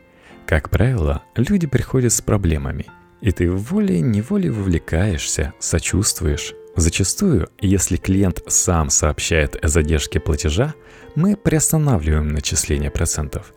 Как 0.46 0.70
правило, 0.70 1.24
люди 1.34 1.66
приходят 1.66 2.12
с 2.12 2.20
проблемами, 2.20 2.86
и 3.20 3.32
ты 3.32 3.50
волей-неволей 3.50 4.48
вовлекаешься, 4.50 5.54
сочувствуешь. 5.58 6.54
Зачастую, 6.76 7.48
если 7.60 7.96
клиент 7.96 8.42
сам 8.46 8.90
сообщает 8.90 9.62
о 9.62 9.68
задержке 9.68 10.20
платежа, 10.20 10.74
мы 11.14 11.36
приостанавливаем 11.36 12.28
начисление 12.28 12.90
процентов. 12.90 13.52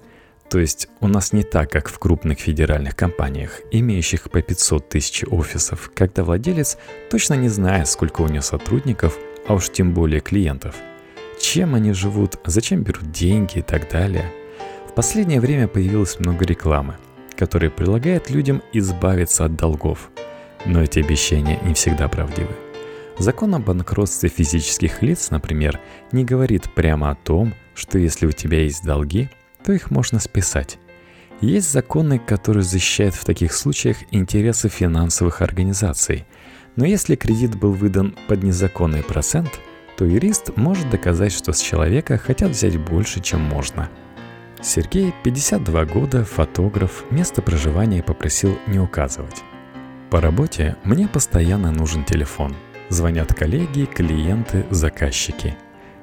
То 0.50 0.60
есть 0.60 0.90
у 1.00 1.08
нас 1.08 1.34
не 1.34 1.44
так, 1.44 1.72
как 1.72 1.90
в 1.90 1.98
крупных 1.98 2.40
федеральных 2.40 2.96
компаниях, 2.96 3.62
имеющих 3.72 4.30
по 4.30 4.42
500 4.42 4.90
тысяч 4.90 5.24
офисов, 5.30 5.92
когда 5.96 6.24
владелец 6.24 6.78
точно 7.10 7.34
не 7.34 7.50
знает, 7.50 7.88
сколько 7.88 8.22
у 8.22 8.28
него 8.28 8.42
сотрудников, 8.42 9.18
а 9.48 9.54
уж 9.54 9.70
тем 9.70 9.94
более 9.94 10.22
клиентов– 10.22 10.76
чем 11.40 11.76
они 11.76 11.94
живут, 11.94 12.40
зачем 12.46 12.84
берут 12.84 13.12
деньги 13.12 13.60
и 13.60 13.62
так 13.62 13.90
далее. 13.90 14.32
В 14.88 14.94
последнее 14.94 15.40
время 15.40 15.68
появилось 15.68 16.20
много 16.20 16.46
рекламы, 16.46 16.96
которая 17.36 17.70
предлагает 17.70 18.30
людям 18.30 18.62
избавиться 18.74 19.46
от 19.46 19.56
долгов. 19.56 20.10
Но 20.66 20.82
эти 20.82 21.00
обещания 21.00 21.60
не 21.64 21.74
всегда 21.74 22.08
правдивы. 22.08 22.65
Закон 23.18 23.56
о 23.56 23.60
банкротстве 23.60 24.30
физических 24.30 25.02
лиц, 25.02 25.30
например, 25.32 25.80
не 26.12 26.26
говорит 26.26 26.74
прямо 26.74 27.12
о 27.12 27.16
том, 27.16 27.54
что 27.74 27.98
если 27.98 28.26
у 28.26 28.32
тебя 28.32 28.64
есть 28.64 28.84
долги, 28.84 29.30
то 29.64 29.72
их 29.72 29.92
можно 29.92 30.20
списать. 30.20 30.78
Есть 31.42 31.72
законы, 31.72 32.20
которые 32.20 32.64
защищают 32.64 33.16
в 33.16 33.26
таких 33.26 33.54
случаях 33.54 33.98
интересы 34.12 34.70
финансовых 34.70 35.42
организаций. 35.42 36.26
Но 36.76 36.86
если 36.86 37.16
кредит 37.16 37.56
был 37.56 37.72
выдан 37.72 38.16
под 38.28 38.44
незаконный 38.44 39.04
процент– 39.04 39.60
то 39.98 40.06
юрист 40.06 40.56
может 40.58 40.90
доказать, 40.90 41.32
что 41.32 41.54
с 41.54 41.60
человека 41.60 42.18
хотят 42.18 42.52
взять 42.52 42.78
больше, 42.78 43.22
чем 43.22 43.42
можно. 43.42 43.90
Сергей, 44.62 45.14
52 45.24 45.86
года, 45.86 46.26
фотограф, 46.26 47.06
место 47.12 47.42
проживания 47.42 48.04
попросил 48.04 48.58
не 48.68 48.80
указывать. 48.80 49.44
По 50.10 50.22
работе 50.22 50.76
мне 50.84 51.08
постоянно 51.08 51.72
нужен 51.72 52.04
телефон. 52.04 52.56
Звонят 52.90 53.34
коллеги, 53.34 53.86
клиенты, 53.86 54.66
заказчики. 54.70 55.58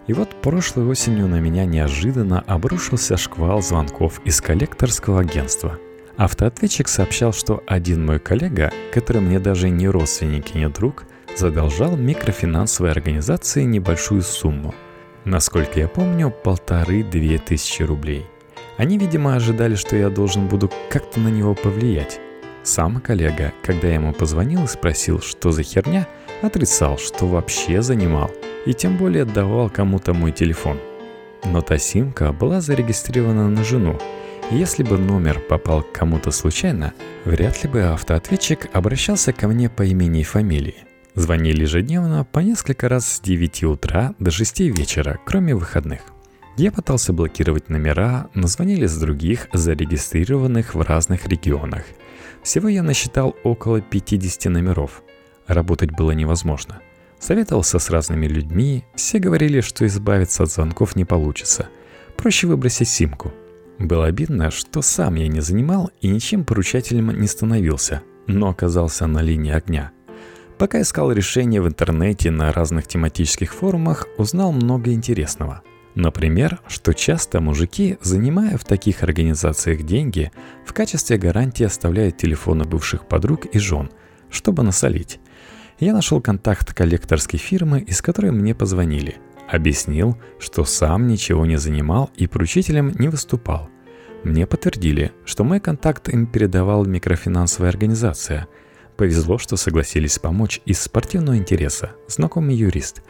И 0.09 0.13
вот 0.13 0.41
прошлой 0.43 0.87
осенью 0.87 1.29
на 1.29 1.39
меня 1.39 1.65
неожиданно 1.65 2.41
обрушился 2.41 3.17
шквал 3.17 3.63
звонков 3.63 4.21
из 4.25 4.41
коллекторского 4.41 5.21
агентства. 5.21 5.79
Автоответчик 6.17 6.89
сообщал, 6.89 7.33
что 7.33 7.63
один 7.67 8.05
мой 8.05 8.19
коллега, 8.19 8.73
который 8.93 9.23
мне 9.23 9.39
даже 9.39 9.71
не 9.71 9.89
родственник 9.89 10.55
и 10.55 10.59
не 10.59 10.69
друг, 10.69 11.05
задолжал 11.37 11.97
микрофинансовой 11.97 12.91
организации 12.91 13.63
небольшую 13.63 14.23
сумму. 14.23 14.75
Насколько 15.25 15.79
я 15.79 15.89
помню, 15.89 16.31
полторы-две 16.31 17.39
тысячи 17.39 17.83
рублей. 17.83 18.27
Они, 18.77 18.99
видимо, 18.99 19.37
ожидали, 19.37 19.77
что 19.77 19.97
я 19.97 20.11
должен 20.11 20.49
буду 20.49 20.71
как-то 20.91 21.21
на 21.21 21.29
него 21.29 21.55
повлиять. 21.55 22.21
Сам 22.65 23.01
коллега, 23.01 23.53
когда 23.63 23.89
я 23.89 23.95
ему 23.95 24.13
позвонил 24.13 24.65
и 24.65 24.69
спросил, 24.69 25.21
что 25.21 25.51
за 25.51 25.63
херня, 25.63 26.07
отрицал, 26.43 26.97
что 26.97 27.27
вообще 27.27 27.83
занимал, 27.83 28.31
и 28.67 28.73
тем 28.73 28.97
более 28.97 29.23
отдавал 29.23 29.69
кому-то 29.69 30.15
мой 30.15 30.33
телефон. 30.33 30.79
Но 31.45 31.61
та 31.61 31.79
симка 31.79 32.33
была 32.33 32.61
зарегистрирована 32.61 33.49
на 33.49 33.65
жену, 33.65 33.99
если 34.51 34.83
бы 34.85 34.99
номер 34.99 35.41
попал 35.41 35.83
к 35.83 35.93
кому-то 35.93 36.31
случайно, 36.31 36.93
вряд 37.25 37.63
ли 37.65 37.69
бы 37.69 37.83
автоответчик 37.83 38.69
обращался 38.73 39.33
ко 39.33 39.49
мне 39.49 39.69
по 39.69 39.83
имени 39.83 40.21
и 40.21 40.25
фамилии. 40.25 40.85
Звонили 41.15 41.63
ежедневно 41.63 42.25
по 42.25 42.41
несколько 42.41 42.89
раз 42.89 43.07
с 43.07 43.21
9 43.21 43.65
утра 43.65 44.15
до 44.19 44.31
6 44.31 44.61
вечера, 44.61 45.19
кроме 45.25 45.55
выходных. 45.55 46.01
Я 46.57 46.71
пытался 46.71 47.13
блокировать 47.13 47.71
номера, 47.71 48.29
но 48.35 48.47
звонили 48.47 48.87
с 48.87 48.97
других, 48.99 49.49
зарегистрированных 49.53 50.75
в 50.75 50.81
разных 50.83 51.27
регионах. 51.27 51.85
Всего 52.43 52.69
я 52.69 52.83
насчитал 52.83 53.37
около 53.45 53.81
50 53.81 54.53
номеров. 54.53 55.03
Работать 55.47 55.91
было 55.91 56.13
невозможно. 56.13 56.81
Советовался 57.19 57.79
с 57.79 57.91
разными 57.91 58.27
людьми, 58.27 58.85
все 58.95 59.19
говорили, 59.19 59.61
что 59.61 59.87
избавиться 59.87 60.43
от 60.43 60.51
звонков 60.51 60.97
не 60.97 61.05
получится. 61.05 61.69
Проще 62.17 62.47
выбросить 62.47 62.89
симку. 62.89 63.33
Было 63.79 64.07
обидно, 64.07 64.51
что 64.51 64.83
сам 64.83 65.15
я 65.15 65.29
не 65.29 65.41
занимал 65.41 65.91
и 66.01 66.09
ничем 66.09 66.45
поручателем 66.45 67.11
не 67.19 67.27
становился, 67.27 68.03
но 68.27 68.49
оказался 68.49 69.07
на 69.07 69.23
линии 69.23 69.53
огня– 69.53 69.93
Пока 70.63 70.81
искал 70.81 71.11
решения 71.11 71.61
в 71.61 71.67
интернете 71.67 72.31
на 72.31 72.53
разных 72.53 72.87
тематических 72.87 73.53
форумах, 73.53 74.07
узнал 74.17 74.53
много 74.53 74.93
интересного. 74.93 75.63
Например, 75.95 76.61
что 76.69 76.95
часто 76.95 77.41
мужики, 77.41 77.99
занимая 78.01 78.57
в 78.57 78.65
таких 78.65 79.03
организациях 79.03 79.83
деньги, 79.83 80.33
в 80.65 80.73
качестве 80.73 81.19
гарантии 81.19 81.65
оставляют 81.65 82.17
телефоны 82.17 82.65
бывших 82.65 83.07
подруг 83.07 83.47
и 83.47 83.59
жен, 83.59 83.91
чтобы 84.31 84.63
насолить. 84.63 85.21
Я 85.79 85.93
нашел 85.93 86.21
контакт 86.21 86.73
коллекторской 86.73 87.39
фирмы, 87.39 87.81
из 87.81 88.01
которой 88.01 88.31
мне 88.31 88.55
позвонили. 88.55 89.17
Объяснил, 89.51 90.17
что 90.39 90.65
сам 90.65 91.07
ничего 91.09 91.45
не 91.45 91.57
занимал 91.57 92.11
и 92.17 92.27
поручителем 92.27 92.93
не 92.99 93.09
выступал. 93.09 93.69
Мне 94.25 94.47
подтвердили, 94.47 95.13
что 95.25 95.45
мой 95.45 95.61
контакт 95.61 96.09
им 96.09 96.27
передавал 96.27 96.87
микрофинансовая 96.87 97.71
организация– 97.71 98.49
Повезло, 98.97 99.39
что 99.39 99.57
согласились 99.57 100.19
помочь 100.19 100.61
из 100.65 100.81
спортивного 100.81 101.37
интереса, 101.37 101.93
знакомый 102.09 102.55
юрист. 102.55 103.03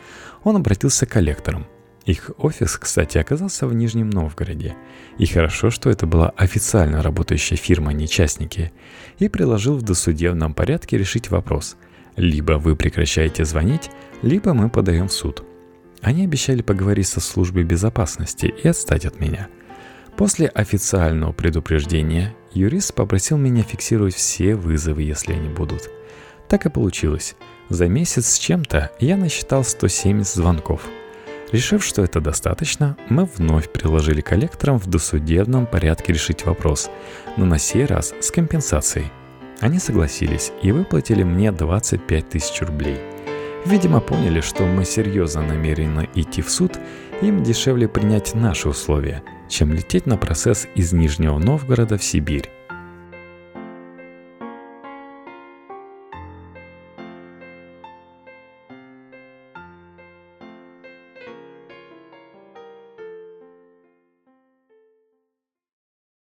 Он 0.45 0.57
обратился 0.57 1.07
к 1.07 1.11
коллекторам. 1.11 1.67
Их 2.05 2.33
офис, 2.39 2.77
кстати, 2.79 3.19
оказался 3.19 3.67
в 3.67 3.75
Нижнем 3.75 4.11
Новгороде. 4.11 4.75
И 5.19 5.27
хорошо, 5.27 5.71
что 5.71 5.89
это 5.89 6.07
была 6.07 6.31
официально 6.31 7.03
работающая 7.03 7.57
фирма, 7.57 7.91
а 7.91 7.93
не 7.93 8.09
частники. 8.09 8.73
И 9.19 9.29
предложил 9.29 9.77
в 9.77 9.83
досудебном 9.83 10.53
порядке 10.53 10.99
решить 10.99 11.31
вопрос. 11.31 11.77
Либо 12.17 12.55
вы 12.55 12.75
прекращаете 12.75 13.45
звонить, 13.45 13.91
либо 14.23 14.53
мы 14.53 14.69
подаем 14.69 15.09
в 15.09 15.13
суд. 15.13 15.45
Они 16.01 16.25
обещали 16.25 16.63
поговорить 16.63 17.07
со 17.07 17.21
службой 17.21 17.63
безопасности 17.63 18.47
и 18.47 18.67
отстать 18.67 19.07
от 19.07 19.21
меня. 19.21 19.49
После 20.17 20.49
официального 20.49 21.33
предупреждения 21.33 22.35
Юрист 22.53 22.95
попросил 22.95 23.39
меня 23.39 23.63
фиксировать 23.63 24.15
все 24.15 24.57
вызовы, 24.57 25.03
если 25.03 25.33
они 25.33 25.49
будут. 25.49 25.89
Так 26.49 26.67
и 26.67 26.71
получилось. 26.71 27.37
За 27.69 27.87
месяц 27.87 28.27
с 28.27 28.39
чем-то 28.39 28.91
я 28.99 29.17
насчитал 29.17 29.65
170 29.65 30.35
звонков. 30.35 30.83
Решив, 31.53 31.85
что 31.85 32.03
это 32.03 32.23
достаточно, 32.23 32.97
мы 33.11 33.27
вновь 33.27 33.71
предложили 33.71 34.23
коллекторам 34.23 34.79
в 34.79 34.87
досудебном 34.87 35.67
порядке 35.67 36.15
решить 36.15 36.47
вопрос, 36.47 36.91
но 37.37 37.45
на 37.45 37.59
сей 37.59 37.85
раз 37.85 38.15
с 38.21 38.31
компенсацией. 38.31 39.13
Они 39.61 39.79
согласились 39.79 40.51
и 40.63 40.73
выплатили 40.73 41.23
мне 41.23 41.53
25 41.53 42.31
тысяч 42.31 42.63
рублей. 42.63 42.97
Видимо, 43.67 44.01
поняли, 44.01 44.41
что 44.41 44.65
мы 44.65 44.87
серьезно 44.87 45.43
намерены 45.43 46.09
идти 46.15 46.41
в 46.41 46.51
суд, 46.51 46.79
им 47.21 47.43
дешевле 47.43 47.87
принять 47.87 48.35
наши 48.35 48.69
условия, 48.69 49.23
чем 49.49 49.75
лететь 49.75 50.07
на 50.07 50.17
процесс 50.17 50.67
из 50.75 50.93
Нижнего 50.95 51.39
Новгорода 51.39 51.99
в 51.99 52.03
Сибирь. 52.03 52.49